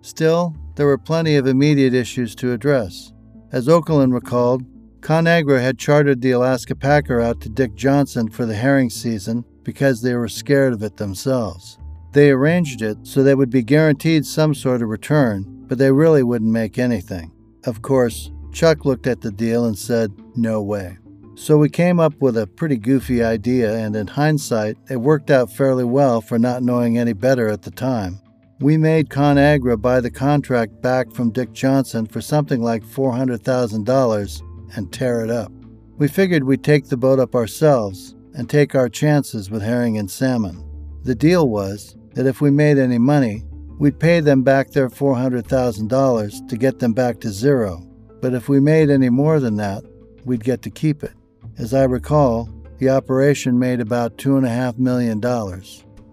Still, 0.00 0.56
there 0.74 0.86
were 0.86 0.98
plenty 0.98 1.36
of 1.36 1.46
immediate 1.46 1.94
issues 1.94 2.34
to 2.36 2.52
address. 2.52 3.12
As 3.56 3.68
Okerlund 3.68 4.12
recalled, 4.12 4.66
ConAgra 5.00 5.62
had 5.62 5.78
chartered 5.78 6.20
the 6.20 6.32
Alaska 6.32 6.74
Packer 6.74 7.22
out 7.22 7.40
to 7.40 7.48
Dick 7.48 7.74
Johnson 7.74 8.28
for 8.28 8.44
the 8.44 8.54
herring 8.54 8.90
season 8.90 9.46
because 9.62 10.02
they 10.02 10.14
were 10.14 10.28
scared 10.28 10.74
of 10.74 10.82
it 10.82 10.98
themselves. 10.98 11.78
They 12.12 12.28
arranged 12.28 12.82
it 12.82 12.98
so 13.04 13.22
they 13.22 13.34
would 13.34 13.48
be 13.48 13.62
guaranteed 13.62 14.26
some 14.26 14.52
sort 14.52 14.82
of 14.82 14.90
return, 14.90 15.64
but 15.68 15.78
they 15.78 15.90
really 15.90 16.22
wouldn't 16.22 16.52
make 16.52 16.78
anything. 16.78 17.32
Of 17.64 17.80
course, 17.80 18.30
Chuck 18.52 18.84
looked 18.84 19.06
at 19.06 19.22
the 19.22 19.32
deal 19.32 19.64
and 19.64 19.78
said, 19.78 20.12
No 20.36 20.60
way. 20.60 20.98
So 21.34 21.56
we 21.56 21.70
came 21.70 21.98
up 21.98 22.20
with 22.20 22.36
a 22.36 22.46
pretty 22.46 22.76
goofy 22.76 23.24
idea, 23.24 23.74
and 23.74 23.96
in 23.96 24.06
hindsight, 24.06 24.76
it 24.90 24.96
worked 24.96 25.30
out 25.30 25.50
fairly 25.50 25.84
well 25.84 26.20
for 26.20 26.38
not 26.38 26.62
knowing 26.62 26.98
any 26.98 27.14
better 27.14 27.48
at 27.48 27.62
the 27.62 27.70
time. 27.70 28.20
We 28.58 28.78
made 28.78 29.10
ConAgra 29.10 29.78
buy 29.82 30.00
the 30.00 30.10
contract 30.10 30.80
back 30.80 31.12
from 31.12 31.30
Dick 31.30 31.52
Johnson 31.52 32.06
for 32.06 32.22
something 32.22 32.62
like 32.62 32.82
$400,000 32.82 34.76
and 34.76 34.92
tear 34.92 35.22
it 35.22 35.30
up. 35.30 35.52
We 35.98 36.08
figured 36.08 36.44
we'd 36.44 36.64
take 36.64 36.88
the 36.88 36.96
boat 36.96 37.18
up 37.18 37.34
ourselves 37.34 38.14
and 38.32 38.48
take 38.48 38.74
our 38.74 38.88
chances 38.88 39.50
with 39.50 39.60
herring 39.60 39.98
and 39.98 40.10
salmon. 40.10 40.64
The 41.02 41.14
deal 41.14 41.50
was 41.50 41.96
that 42.14 42.26
if 42.26 42.40
we 42.40 42.50
made 42.50 42.78
any 42.78 42.96
money, 42.96 43.44
we'd 43.78 44.00
pay 44.00 44.20
them 44.20 44.42
back 44.42 44.70
their 44.70 44.88
$400,000 44.88 46.48
to 46.48 46.56
get 46.56 46.78
them 46.78 46.94
back 46.94 47.20
to 47.20 47.30
zero. 47.30 47.86
But 48.22 48.32
if 48.32 48.48
we 48.48 48.58
made 48.58 48.88
any 48.88 49.10
more 49.10 49.38
than 49.38 49.56
that, 49.56 49.84
we'd 50.24 50.44
get 50.44 50.62
to 50.62 50.70
keep 50.70 51.04
it. 51.04 51.12
As 51.58 51.74
I 51.74 51.84
recall, 51.84 52.48
the 52.78 52.88
operation 52.88 53.58
made 53.58 53.80
about 53.80 54.16
$2.5 54.16 54.78
million. 54.78 55.20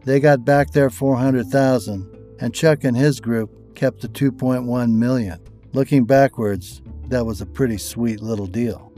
They 0.03 0.19
got 0.19 0.43
back 0.43 0.71
their 0.71 0.89
400000 0.89 2.12
and 2.43 2.53
Chuck 2.53 2.83
and 2.83 2.95
his 2.97 3.21
group 3.21 3.73
kept 3.73 4.01
the 4.01 4.09
2.1 4.09 4.91
million. 4.91 5.39
Looking 5.71 6.03
backwards, 6.03 6.81
that 7.07 7.25
was 7.25 7.39
a 7.39 7.45
pretty 7.45 7.77
sweet 7.77 8.19
little 8.19 8.47
deal. 8.47 8.91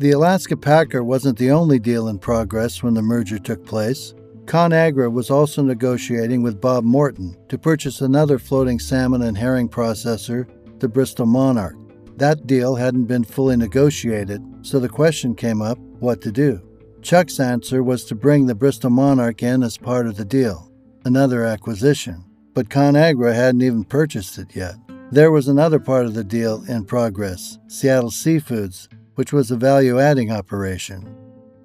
The 0.00 0.10
Alaska 0.10 0.56
Packer 0.56 1.04
wasn't 1.04 1.38
the 1.38 1.52
only 1.52 1.78
deal 1.78 2.08
in 2.08 2.18
progress 2.18 2.82
when 2.82 2.94
the 2.94 3.00
merger 3.00 3.38
took 3.38 3.64
place. 3.64 4.12
ConAgra 4.46 5.08
was 5.12 5.30
also 5.30 5.62
negotiating 5.62 6.42
with 6.42 6.60
Bob 6.60 6.82
Morton 6.82 7.36
to 7.48 7.56
purchase 7.56 8.00
another 8.00 8.40
floating 8.40 8.80
salmon 8.80 9.22
and 9.22 9.38
herring 9.38 9.68
processor, 9.68 10.50
the 10.80 10.88
Bristol 10.88 11.26
Monarch. 11.26 11.76
That 12.16 12.48
deal 12.48 12.74
hadn't 12.74 13.04
been 13.04 13.22
fully 13.22 13.56
negotiated, 13.56 14.42
so 14.62 14.80
the 14.80 14.88
question 14.88 15.36
came 15.36 15.62
up 15.62 15.78
what 16.00 16.20
to 16.22 16.32
do. 16.32 16.60
Chuck's 17.02 17.38
answer 17.38 17.84
was 17.84 18.04
to 18.06 18.16
bring 18.16 18.46
the 18.46 18.54
Bristol 18.56 18.90
Monarch 18.90 19.44
in 19.44 19.62
as 19.62 19.78
part 19.78 20.08
of 20.08 20.16
the 20.16 20.24
deal, 20.24 20.72
another 21.04 21.44
acquisition, 21.44 22.24
but 22.54 22.68
ConAgra 22.68 23.34
hadn't 23.34 23.62
even 23.62 23.84
purchased 23.84 24.38
it 24.38 24.54
yet. 24.54 24.74
There 25.12 25.30
was 25.30 25.48
another 25.48 25.80
part 25.80 26.06
of 26.06 26.14
the 26.14 26.24
deal 26.24 26.64
in 26.68 26.84
progress 26.84 27.58
Seattle 27.68 28.10
Seafoods, 28.10 28.88
which 29.14 29.32
was 29.32 29.50
a 29.50 29.56
value 29.56 29.98
adding 29.98 30.30
operation. 30.30 31.14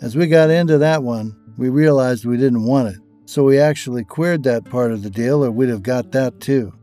As 0.01 0.15
we 0.15 0.27
got 0.27 0.49
into 0.49 0.77
that 0.79 1.03
one, 1.03 1.35
we 1.57 1.69
realized 1.69 2.25
we 2.25 2.37
didn't 2.37 2.65
want 2.65 2.89
it, 2.89 2.99
so 3.25 3.43
we 3.43 3.59
actually 3.59 4.03
queered 4.03 4.43
that 4.43 4.65
part 4.65 4.91
of 4.91 5.03
the 5.03 5.09
deal, 5.09 5.43
or 5.43 5.51
we'd 5.51 5.69
have 5.69 5.83
got 5.83 6.11
that 6.11 6.39
too. 6.39 6.73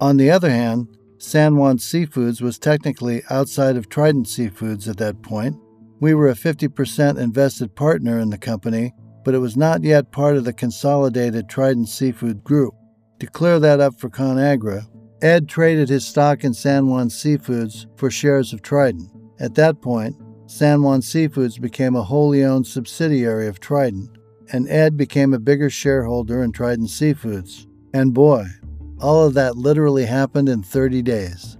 On 0.00 0.16
the 0.16 0.30
other 0.30 0.50
hand, 0.50 0.88
San 1.18 1.56
Juan 1.56 1.78
Seafoods 1.78 2.40
was 2.40 2.58
technically 2.58 3.22
outside 3.30 3.76
of 3.76 3.88
Trident 3.88 4.26
Seafoods 4.26 4.88
at 4.88 4.96
that 4.96 5.22
point. 5.22 5.56
We 6.00 6.14
were 6.14 6.28
a 6.28 6.34
50% 6.34 7.18
invested 7.18 7.76
partner 7.76 8.18
in 8.18 8.30
the 8.30 8.38
company, 8.38 8.92
but 9.24 9.34
it 9.34 9.38
was 9.38 9.56
not 9.56 9.84
yet 9.84 10.10
part 10.10 10.36
of 10.36 10.44
the 10.44 10.52
consolidated 10.52 11.48
Trident 11.48 11.88
Seafood 11.88 12.42
Group. 12.42 12.74
To 13.22 13.28
clear 13.28 13.60
that 13.60 13.78
up 13.78 14.00
for 14.00 14.10
ConAgra, 14.10 14.84
Ed 15.22 15.48
traded 15.48 15.88
his 15.88 16.04
stock 16.04 16.42
in 16.42 16.52
San 16.52 16.88
Juan 16.88 17.08
Seafoods 17.08 17.86
for 17.96 18.10
shares 18.10 18.52
of 18.52 18.62
Trident. 18.62 19.08
At 19.38 19.54
that 19.54 19.80
point, 19.80 20.16
San 20.46 20.82
Juan 20.82 21.02
Seafoods 21.02 21.60
became 21.60 21.94
a 21.94 22.02
wholly 22.02 22.42
owned 22.42 22.66
subsidiary 22.66 23.46
of 23.46 23.60
Trident, 23.60 24.10
and 24.52 24.68
Ed 24.68 24.96
became 24.96 25.32
a 25.32 25.38
bigger 25.38 25.70
shareholder 25.70 26.42
in 26.42 26.50
Trident 26.50 26.88
Seafoods. 26.88 27.68
And 27.94 28.12
boy, 28.12 28.46
all 28.98 29.24
of 29.24 29.34
that 29.34 29.56
literally 29.56 30.06
happened 30.06 30.48
in 30.48 30.64
30 30.64 31.02
days. 31.02 31.56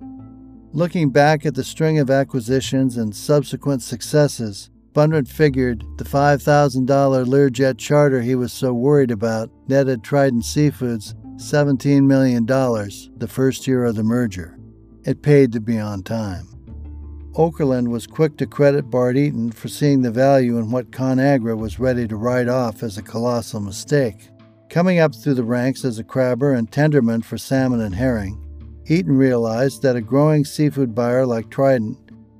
Looking 0.73 1.11
back 1.11 1.47
at 1.47 1.55
the 1.55 1.63
string 1.63 2.01
of 2.01 2.11
acquisitions 2.11 2.97
and 2.97 3.15
subsequent 3.15 3.83
successes, 3.83 4.69
Bundrant 4.95 5.29
figured 5.29 5.85
the 5.99 6.05
$5,000 6.05 6.87
Learjet 6.89 7.79
charter 7.79 8.21
he 8.21 8.35
was 8.35 8.53
so 8.53 8.75
worried 8.75 9.13
about 9.13 9.49
netted 9.69 10.03
Trident 10.03 10.43
Seafoods 10.43 11.15
$17 11.43 12.05
million 12.05 12.47
the 12.47 13.29
first 13.29 13.67
year 13.67 13.85
of 13.85 13.97
the 13.97 14.03
merger. 14.03 14.59
It 15.05 15.23
paid 15.23 15.53
to 15.53 15.61
be 15.61 15.79
on 15.79 16.03
time. 16.03 16.47
Okerlund 17.35 17.89
was 17.89 18.07
quick 18.07 18.37
to 18.37 18.47
credit 18.47 18.91
Bart 18.91 19.17
Eaton 19.17 19.51
for 19.53 19.69
seeing 19.69 20.03
the 20.03 20.11
value 20.11 20.59
in 20.59 20.71
what 20.71 20.91
ConAgra 20.91 21.57
was 21.57 21.79
ready 21.79 22.07
to 22.07 22.17
write 22.17 22.49
off 22.49 22.83
as 22.83 22.99
a 22.99 23.03
colossal 23.03 23.61
mistake. 23.61 24.29
Coming 24.69 24.99
up 24.99 25.15
through 25.15 25.35
the 25.35 25.45
ranks 25.45 25.85
as 25.85 25.99
a 25.99 26.05
crabber 26.05 26.53
and 26.53 26.71
tenderman 26.71 27.25
for 27.25 27.39
salmon 27.39 27.81
and 27.81 27.95
herring, 27.95 28.39
Eaton 28.87 29.17
realized 29.17 29.83
that 29.83 29.97
a 29.97 30.01
growing 30.01 30.45
seafood 30.45 30.95
buyer 30.95 31.25
like 31.25 31.51
Trident 31.51 31.99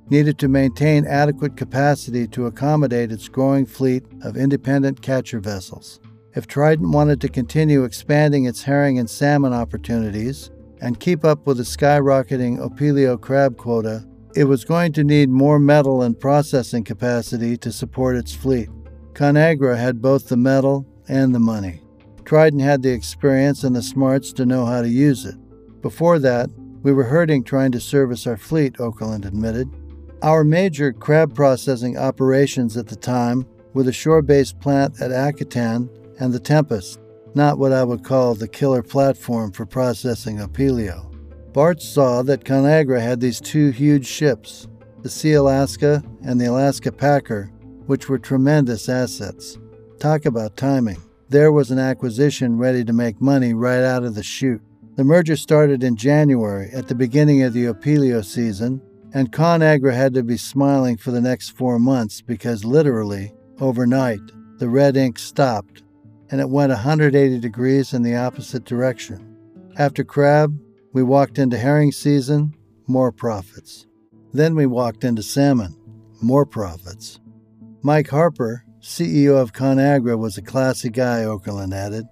needed 0.09 0.37
to 0.37 0.47
maintain 0.47 1.07
adequate 1.07 1.57
capacity 1.57 2.27
to 2.27 2.45
accommodate 2.45 3.11
its 3.11 3.27
growing 3.27 3.65
fleet 3.65 4.03
of 4.21 4.37
independent 4.37 5.01
catcher 5.01 5.39
vessels. 5.39 5.99
If 6.35 6.47
Trident 6.47 6.89
wanted 6.89 7.21
to 7.21 7.29
continue 7.29 7.83
expanding 7.83 8.45
its 8.45 8.63
herring 8.63 8.97
and 8.97 9.07
salmon 9.07 9.53
opportunities 9.53 10.49
and 10.81 10.99
keep 10.99 11.23
up 11.23 11.45
with 11.45 11.57
the 11.57 11.63
skyrocketing 11.63 12.57
Opilio 12.57 13.21
crab 13.21 13.55
quota, 13.55 14.03
it 14.35 14.45
was 14.45 14.65
going 14.65 14.93
to 14.93 15.03
need 15.03 15.29
more 15.29 15.59
metal 15.59 16.01
and 16.01 16.19
processing 16.19 16.83
capacity 16.83 17.55
to 17.57 17.71
support 17.71 18.15
its 18.15 18.33
fleet. 18.33 18.67
ConAgra 19.13 19.77
had 19.77 20.01
both 20.01 20.27
the 20.27 20.37
metal 20.37 20.87
and 21.07 21.35
the 21.35 21.39
money. 21.39 21.81
Trident 22.25 22.63
had 22.63 22.81
the 22.81 22.91
experience 22.91 23.63
and 23.63 23.75
the 23.75 23.83
smarts 23.83 24.33
to 24.33 24.45
know 24.47 24.65
how 24.65 24.81
to 24.81 24.89
use 24.89 25.25
it. 25.25 25.35
Before 25.83 26.17
that, 26.17 26.49
we 26.81 26.93
were 26.93 27.03
hurting 27.03 27.43
trying 27.43 27.71
to 27.73 27.79
service 27.79 28.25
our 28.25 28.37
fleet, 28.37 28.73
Okerlund 28.77 29.25
admitted. 29.25 29.69
Our 30.23 30.43
major 30.43 30.93
crab 30.93 31.35
processing 31.35 31.95
operations 31.95 32.75
at 32.75 32.87
the 32.87 32.95
time 32.95 33.45
were 33.75 33.83
the 33.83 33.93
shore 33.93 34.23
based 34.23 34.59
plant 34.59 34.99
at 34.99 35.11
Akutan 35.11 35.89
and 36.19 36.33
the 36.33 36.39
Tempest, 36.39 36.99
not 37.35 37.57
what 37.57 37.71
I 37.71 37.83
would 37.83 38.03
call 38.03 38.35
the 38.35 38.47
killer 38.47 38.83
platform 38.83 39.51
for 39.51 39.65
processing 39.65 40.37
Opilio. 40.37 41.09
Bart 41.53 41.81
saw 41.81 42.23
that 42.23 42.45
ConAgra 42.45 43.01
had 43.01 43.19
these 43.19 43.39
two 43.39 43.69
huge 43.69 44.05
ships, 44.05 44.67
the 45.01 45.09
Sea 45.09 45.33
Alaska 45.33 46.03
and 46.23 46.39
the 46.39 46.45
Alaska 46.45 46.91
Packer, 46.91 47.51
which 47.85 48.09
were 48.09 48.17
tremendous 48.17 48.89
assets. 48.89 49.57
Talk 49.99 50.25
about 50.25 50.57
timing. 50.57 51.01
There 51.29 51.51
was 51.51 51.71
an 51.71 51.79
acquisition 51.79 52.57
ready 52.57 52.83
to 52.83 52.93
make 52.93 53.21
money 53.21 53.53
right 53.53 53.83
out 53.83 54.03
of 54.03 54.15
the 54.15 54.23
chute. 54.23 54.61
The 54.95 55.03
merger 55.03 55.35
started 55.35 55.83
in 55.83 55.95
January, 55.95 56.69
at 56.71 56.87
the 56.87 56.95
beginning 56.95 57.41
of 57.41 57.53
the 57.53 57.65
Opilio 57.65 58.23
season, 58.23 58.81
and 59.13 59.31
ConAgra 59.31 59.93
had 59.93 60.13
to 60.13 60.23
be 60.23 60.37
smiling 60.37 60.97
for 60.97 61.11
the 61.11 61.21
next 61.21 61.49
four 61.49 61.79
months 61.79 62.21
because 62.21 62.63
literally, 62.63 63.33
overnight, 63.59 64.21
the 64.57 64.69
red 64.69 64.95
ink 64.95 65.19
stopped 65.19 65.83
and 66.33 66.41
it 66.41 66.49
went 66.49 66.71
180 66.71 67.37
degrees 67.39 67.93
in 67.93 68.01
the 68.01 68.15
opposite 68.15 68.65
direction. 68.65 69.37
After 69.77 70.03
crab, 70.03 70.59
we 70.91 71.03
walked 71.03 71.37
into 71.37 71.59
herring 71.59 71.91
season, 71.91 72.55
more 72.87 73.11
profits. 73.11 73.85
Then 74.33 74.55
we 74.55 74.65
walked 74.65 75.03
into 75.03 75.21
salmon, 75.21 75.77
more 76.23 76.47
profits. 76.47 77.19
Mike 77.83 78.09
Harper, 78.09 78.65
CEO 78.81 79.39
of 79.39 79.53
ConAgra, 79.53 80.17
was 80.17 80.35
a 80.35 80.41
classy 80.41 80.89
guy, 80.89 81.19
Okerlund 81.19 81.71
added. 81.71 82.05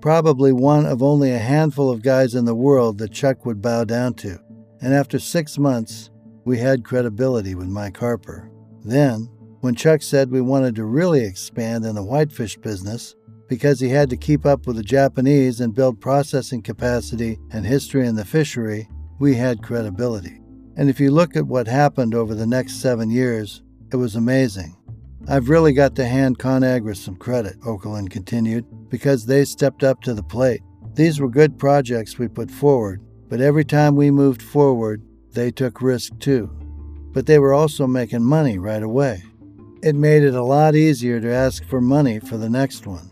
Probably 0.00 0.52
one 0.52 0.86
of 0.86 1.02
only 1.02 1.32
a 1.32 1.38
handful 1.38 1.90
of 1.90 2.00
guys 2.00 2.36
in 2.36 2.44
the 2.44 2.54
world 2.54 2.98
that 2.98 3.10
Chuck 3.10 3.44
would 3.44 3.60
bow 3.60 3.82
down 3.82 4.14
to. 4.14 4.38
And 4.82 4.94
after 4.94 5.18
six 5.18 5.58
months, 5.58 6.10
we 6.44 6.58
had 6.58 6.84
credibility 6.84 7.56
with 7.56 7.66
Mike 7.66 7.96
Harper. 7.96 8.48
Then, 8.84 9.28
when 9.62 9.74
Chuck 9.74 10.00
said 10.02 10.30
we 10.30 10.40
wanted 10.40 10.76
to 10.76 10.84
really 10.84 11.24
expand 11.24 11.84
in 11.84 11.96
the 11.96 12.04
whitefish 12.04 12.56
business, 12.56 13.16
because 13.48 13.80
he 13.80 13.88
had 13.88 14.10
to 14.10 14.16
keep 14.16 14.46
up 14.46 14.66
with 14.66 14.76
the 14.76 14.82
Japanese 14.82 15.60
and 15.60 15.74
build 15.74 16.00
processing 16.00 16.62
capacity 16.62 17.38
and 17.50 17.66
history 17.66 18.06
in 18.06 18.16
the 18.16 18.24
fishery, 18.24 18.88
we 19.18 19.34
had 19.34 19.62
credibility. 19.62 20.40
And 20.76 20.90
if 20.90 20.98
you 20.98 21.10
look 21.10 21.36
at 21.36 21.46
what 21.46 21.66
happened 21.66 22.14
over 22.14 22.34
the 22.34 22.46
next 22.46 22.80
seven 22.80 23.10
years, 23.10 23.62
it 23.92 23.96
was 23.96 24.16
amazing. 24.16 24.76
I've 25.28 25.48
really 25.48 25.72
got 25.72 25.94
to 25.96 26.06
hand 26.06 26.38
ConAgra 26.38 26.96
some 26.96 27.16
credit, 27.16 27.58
Okerlund 27.60 28.10
continued, 28.10 28.66
because 28.90 29.24
they 29.24 29.44
stepped 29.44 29.84
up 29.84 30.02
to 30.02 30.14
the 30.14 30.22
plate. 30.22 30.60
These 30.94 31.20
were 31.20 31.28
good 31.28 31.58
projects 31.58 32.18
we 32.18 32.28
put 32.28 32.50
forward, 32.50 33.00
but 33.28 33.40
every 33.40 33.64
time 33.64 33.96
we 33.96 34.10
moved 34.10 34.42
forward, 34.42 35.02
they 35.32 35.50
took 35.50 35.80
risk 35.80 36.18
too. 36.18 36.50
But 37.12 37.26
they 37.26 37.38
were 37.38 37.54
also 37.54 37.86
making 37.86 38.24
money 38.24 38.58
right 38.58 38.82
away. 38.82 39.22
It 39.82 39.94
made 39.94 40.22
it 40.22 40.34
a 40.34 40.42
lot 40.42 40.74
easier 40.74 41.20
to 41.20 41.32
ask 41.32 41.64
for 41.64 41.80
money 41.80 42.18
for 42.18 42.36
the 42.36 42.50
next 42.50 42.86
one. 42.86 43.10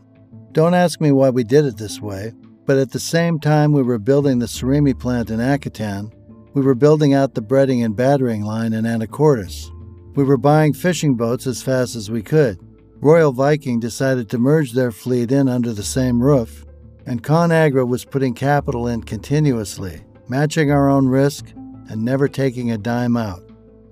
Don't 0.52 0.74
ask 0.74 1.00
me 1.00 1.12
why 1.12 1.30
we 1.30 1.44
did 1.44 1.64
it 1.64 1.78
this 1.78 1.98
way, 1.98 2.34
but 2.66 2.76
at 2.76 2.90
the 2.90 3.00
same 3.00 3.40
time 3.40 3.72
we 3.72 3.82
were 3.82 3.98
building 3.98 4.38
the 4.38 4.46
surimi 4.46 4.98
plant 4.98 5.30
in 5.30 5.40
Akutan, 5.40 6.12
we 6.52 6.60
were 6.60 6.74
building 6.74 7.14
out 7.14 7.32
the 7.32 7.40
breading 7.40 7.82
and 7.82 7.96
battering 7.96 8.42
line 8.42 8.74
in 8.74 8.84
Anacortes. 8.84 9.70
We 10.14 10.24
were 10.24 10.36
buying 10.36 10.74
fishing 10.74 11.14
boats 11.14 11.46
as 11.46 11.62
fast 11.62 11.96
as 11.96 12.10
we 12.10 12.22
could. 12.22 12.58
Royal 12.96 13.32
Viking 13.32 13.80
decided 13.80 14.28
to 14.28 14.38
merge 14.38 14.72
their 14.72 14.92
fleet 14.92 15.32
in 15.32 15.48
under 15.48 15.72
the 15.72 15.82
same 15.82 16.22
roof, 16.22 16.66
and 17.06 17.22
ConAgra 17.22 17.88
was 17.88 18.04
putting 18.04 18.34
capital 18.34 18.88
in 18.88 19.02
continuously, 19.04 20.02
matching 20.28 20.70
our 20.70 20.90
own 20.90 21.08
risk 21.08 21.46
and 21.88 22.04
never 22.04 22.28
taking 22.28 22.70
a 22.70 22.76
dime 22.76 23.16
out. 23.16 23.42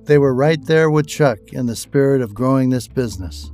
They 0.04 0.18
were 0.18 0.34
right 0.34 0.62
there 0.66 0.90
with 0.90 1.06
Chuck 1.06 1.38
in 1.52 1.64
the 1.64 1.74
spirit 1.74 2.20
of 2.20 2.34
growing 2.34 2.68
this 2.68 2.86
business. 2.86 3.50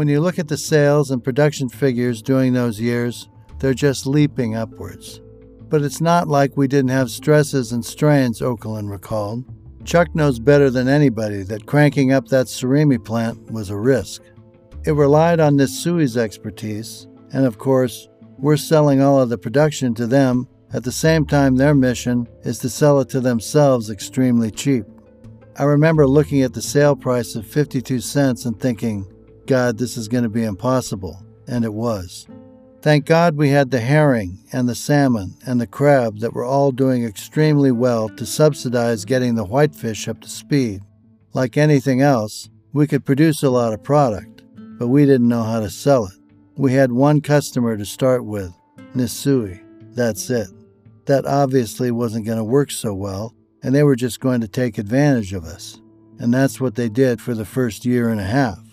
When 0.00 0.08
you 0.08 0.22
look 0.22 0.38
at 0.38 0.48
the 0.48 0.56
sales 0.56 1.10
and 1.10 1.22
production 1.22 1.68
figures 1.68 2.22
during 2.22 2.54
those 2.54 2.80
years, 2.80 3.28
they're 3.58 3.74
just 3.74 4.06
leaping 4.06 4.56
upwards. 4.56 5.20
But 5.68 5.82
it's 5.82 6.00
not 6.00 6.26
like 6.26 6.56
we 6.56 6.68
didn't 6.68 6.92
have 6.92 7.10
stresses 7.10 7.72
and 7.72 7.84
strains, 7.84 8.40
Okerlund 8.40 8.90
recalled. 8.90 9.44
Chuck 9.84 10.14
knows 10.14 10.38
better 10.38 10.70
than 10.70 10.88
anybody 10.88 11.42
that 11.42 11.66
cranking 11.66 12.12
up 12.14 12.28
that 12.28 12.46
surimi 12.46 13.04
plant 13.04 13.50
was 13.50 13.68
a 13.68 13.76
risk. 13.76 14.22
It 14.86 14.92
relied 14.92 15.38
on 15.38 15.58
Nissui's 15.58 16.16
expertise, 16.16 17.06
and 17.34 17.44
of 17.44 17.58
course, 17.58 18.08
we're 18.38 18.56
selling 18.56 19.02
all 19.02 19.20
of 19.20 19.28
the 19.28 19.36
production 19.36 19.92
to 19.96 20.06
them 20.06 20.48
at 20.72 20.82
the 20.82 20.92
same 20.92 21.26
time 21.26 21.56
their 21.56 21.74
mission 21.74 22.26
is 22.42 22.58
to 22.60 22.70
sell 22.70 23.00
it 23.00 23.10
to 23.10 23.20
themselves 23.20 23.90
extremely 23.90 24.50
cheap. 24.50 24.86
I 25.58 25.64
remember 25.64 26.06
looking 26.06 26.40
at 26.40 26.54
the 26.54 26.62
sale 26.62 26.96
price 26.96 27.34
of 27.34 27.46
52 27.46 28.00
cents 28.00 28.46
and 28.46 28.58
thinking, 28.58 29.04
God 29.50 29.78
this 29.78 29.96
is 29.96 30.06
going 30.06 30.22
to 30.22 30.30
be 30.30 30.44
impossible, 30.44 31.20
and 31.48 31.64
it 31.64 31.74
was. 31.74 32.28
Thank 32.82 33.04
God 33.04 33.34
we 33.34 33.48
had 33.48 33.72
the 33.72 33.80
herring 33.80 34.44
and 34.52 34.68
the 34.68 34.76
salmon 34.76 35.34
and 35.44 35.60
the 35.60 35.66
crab 35.66 36.20
that 36.20 36.32
were 36.32 36.44
all 36.44 36.70
doing 36.70 37.02
extremely 37.04 37.72
well 37.72 38.08
to 38.10 38.24
subsidize 38.24 39.04
getting 39.04 39.34
the 39.34 39.44
whitefish 39.44 40.06
up 40.06 40.20
to 40.20 40.28
speed. 40.28 40.82
Like 41.32 41.56
anything 41.56 42.00
else, 42.00 42.48
we 42.72 42.86
could 42.86 43.04
produce 43.04 43.42
a 43.42 43.50
lot 43.50 43.72
of 43.72 43.82
product, 43.82 44.44
but 44.78 44.86
we 44.86 45.04
didn't 45.04 45.26
know 45.26 45.42
how 45.42 45.58
to 45.58 45.68
sell 45.68 46.04
it. 46.04 46.14
We 46.54 46.74
had 46.74 46.92
one 46.92 47.20
customer 47.20 47.76
to 47.76 47.84
start 47.84 48.24
with, 48.24 48.54
Nissui. 48.94 49.60
That's 49.96 50.30
it. 50.30 50.46
That 51.06 51.26
obviously 51.26 51.90
wasn't 51.90 52.24
going 52.24 52.38
to 52.38 52.44
work 52.44 52.70
so 52.70 52.94
well, 52.94 53.34
and 53.64 53.74
they 53.74 53.82
were 53.82 53.96
just 53.96 54.20
going 54.20 54.42
to 54.42 54.48
take 54.48 54.78
advantage 54.78 55.32
of 55.32 55.42
us. 55.42 55.80
And 56.20 56.32
that's 56.32 56.60
what 56.60 56.76
they 56.76 56.88
did 56.88 57.20
for 57.20 57.34
the 57.34 57.44
first 57.44 57.84
year 57.84 58.10
and 58.10 58.20
a 58.20 58.24
half. 58.24 58.69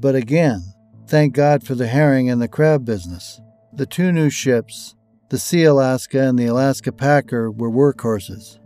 But 0.00 0.14
again, 0.14 0.62
thank 1.06 1.34
God 1.34 1.62
for 1.62 1.74
the 1.74 1.86
herring 1.86 2.30
and 2.30 2.40
the 2.40 2.48
crab 2.48 2.86
business. 2.86 3.38
The 3.74 3.84
two 3.84 4.12
new 4.12 4.30
ships, 4.30 4.96
the 5.28 5.38
Sea 5.38 5.64
Alaska 5.64 6.22
and 6.22 6.38
the 6.38 6.46
Alaska 6.46 6.90
Packer, 6.90 7.50
were 7.50 7.70
workhorses. 7.70 8.58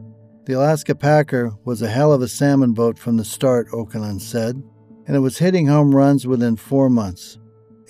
The 0.47 0.53
Alaska 0.53 0.95
Packer 0.95 1.53
was 1.65 1.83
a 1.83 1.89
hell 1.89 2.13
of 2.13 2.23
a 2.23 2.29
salmon 2.29 2.73
boat 2.73 2.97
from 2.99 3.17
the 3.17 3.25
start, 3.25 3.67
Okanagan 3.73 4.21
said, 4.21 4.63
and 5.09 5.17
it 5.17 5.21
was 5.21 5.39
hitting 5.39 5.67
home 5.67 5.93
runs 5.93 6.25
within 6.25 6.55
four 6.55 6.89
months. 6.89 7.37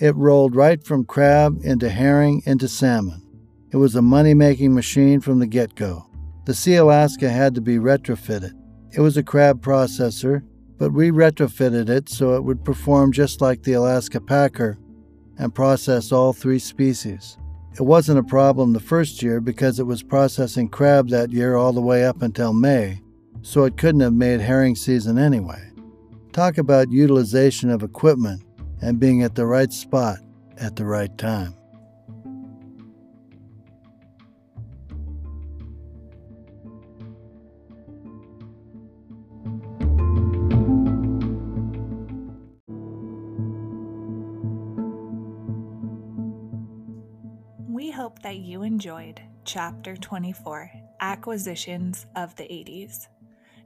It 0.01 0.17
rolled 0.17 0.57
right 0.57 0.83
from 0.83 1.05
crab 1.05 1.61
into 1.63 1.91
herring 1.91 2.43
into 2.47 2.67
salmon. 2.67 3.21
It 3.73 3.77
was 3.77 3.95
a 3.95 4.03
money 4.03 4.33
making 4.33 4.73
machine 4.73 5.21
from 5.21 5.39
the 5.39 5.47
get 5.47 5.75
go. 5.75 6.07
The 6.47 6.55
Sea 6.55 6.77
Alaska 6.77 7.29
had 7.29 7.55
to 7.57 7.61
be 7.61 7.77
retrofitted. 7.77 8.53
It 8.93 9.01
was 9.01 9.19
a 9.19 9.23
crab 9.23 9.61
processor, 9.61 10.43
but 10.79 10.93
we 10.93 11.11
retrofitted 11.11 11.89
it 11.89 12.09
so 12.09 12.35
it 12.35 12.45
would 12.45 12.65
perform 12.65 13.13
just 13.13 13.41
like 13.41 13.63
the 13.63 13.75
Alaska 13.75 14.21
Packer 14.21 14.79
and 15.39 15.55
process 15.55 16.13
all 16.13 16.33
three 16.33 16.59
species. 16.59 17.39
It 17.75 17.83
wasn't 17.83 18.21
a 18.21 18.25
problem 18.25 18.73
the 18.73 18.81
first 18.81 19.23
year 19.23 19.41
because 19.41 19.81
it 19.81 19.87
was 19.87 20.03
processing 20.03 20.69
crab 20.69 21.09
that 21.09 21.33
year 21.33 21.57
all 21.57 21.73
the 21.73 21.81
way 21.81 22.05
up 22.05 22.23
until 22.23 22.53
May, 22.53 23.01
so 23.43 23.65
it 23.65 23.77
couldn't 23.77 24.01
have 24.01 24.13
made 24.13 24.41
herring 24.41 24.77
season 24.77 25.19
anyway. 25.19 25.71
Talk 26.33 26.59
about 26.59 26.93
utilization 26.93 27.71
of 27.71 27.83
equipment 27.83 28.43
and 28.81 29.01
being 29.01 29.23
at 29.23 29.35
the 29.35 29.47
right 29.47 29.73
spot 29.73 30.19
at 30.59 30.77
the 30.77 30.85
right 30.85 31.17
time. 31.19 31.55
That 48.25 48.39
you 48.39 48.63
enjoyed 48.63 49.21
Chapter 49.45 49.95
24 49.97 50.71
Acquisitions 51.03 52.07
of 52.17 52.35
the 52.37 52.45
80s. 52.45 53.09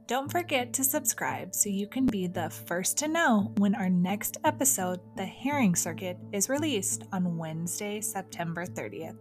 Don't 0.05 0.29
forget 0.29 0.73
to 0.73 0.83
subscribe 0.83 1.55
so 1.55 1.69
you 1.69 1.87
can 1.87 2.05
be 2.05 2.27
the 2.27 2.49
first 2.49 2.97
to 2.97 3.07
know 3.07 3.53
when 3.57 3.73
our 3.73 3.89
next 3.89 4.35
episode, 4.43 4.99
The 5.15 5.25
Herring 5.25 5.75
Circuit, 5.75 6.17
is 6.33 6.49
released 6.49 7.05
on 7.13 7.37
Wednesday, 7.37 8.01
September 8.01 8.65
30th. 8.65 9.15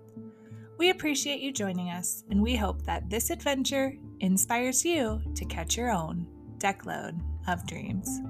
We 0.76 0.90
appreciate 0.90 1.40
you 1.40 1.52
joining 1.52 1.90
us, 1.90 2.24
and 2.32 2.42
we 2.42 2.56
hope 2.56 2.82
that 2.82 3.08
this 3.08 3.30
adventure 3.30 3.94
inspires 4.18 4.84
you 4.84 5.22
to 5.36 5.44
catch 5.44 5.76
your 5.76 5.92
own 5.92 6.26
deckload 6.58 7.16
of 7.46 7.64
dreams. 7.64 8.20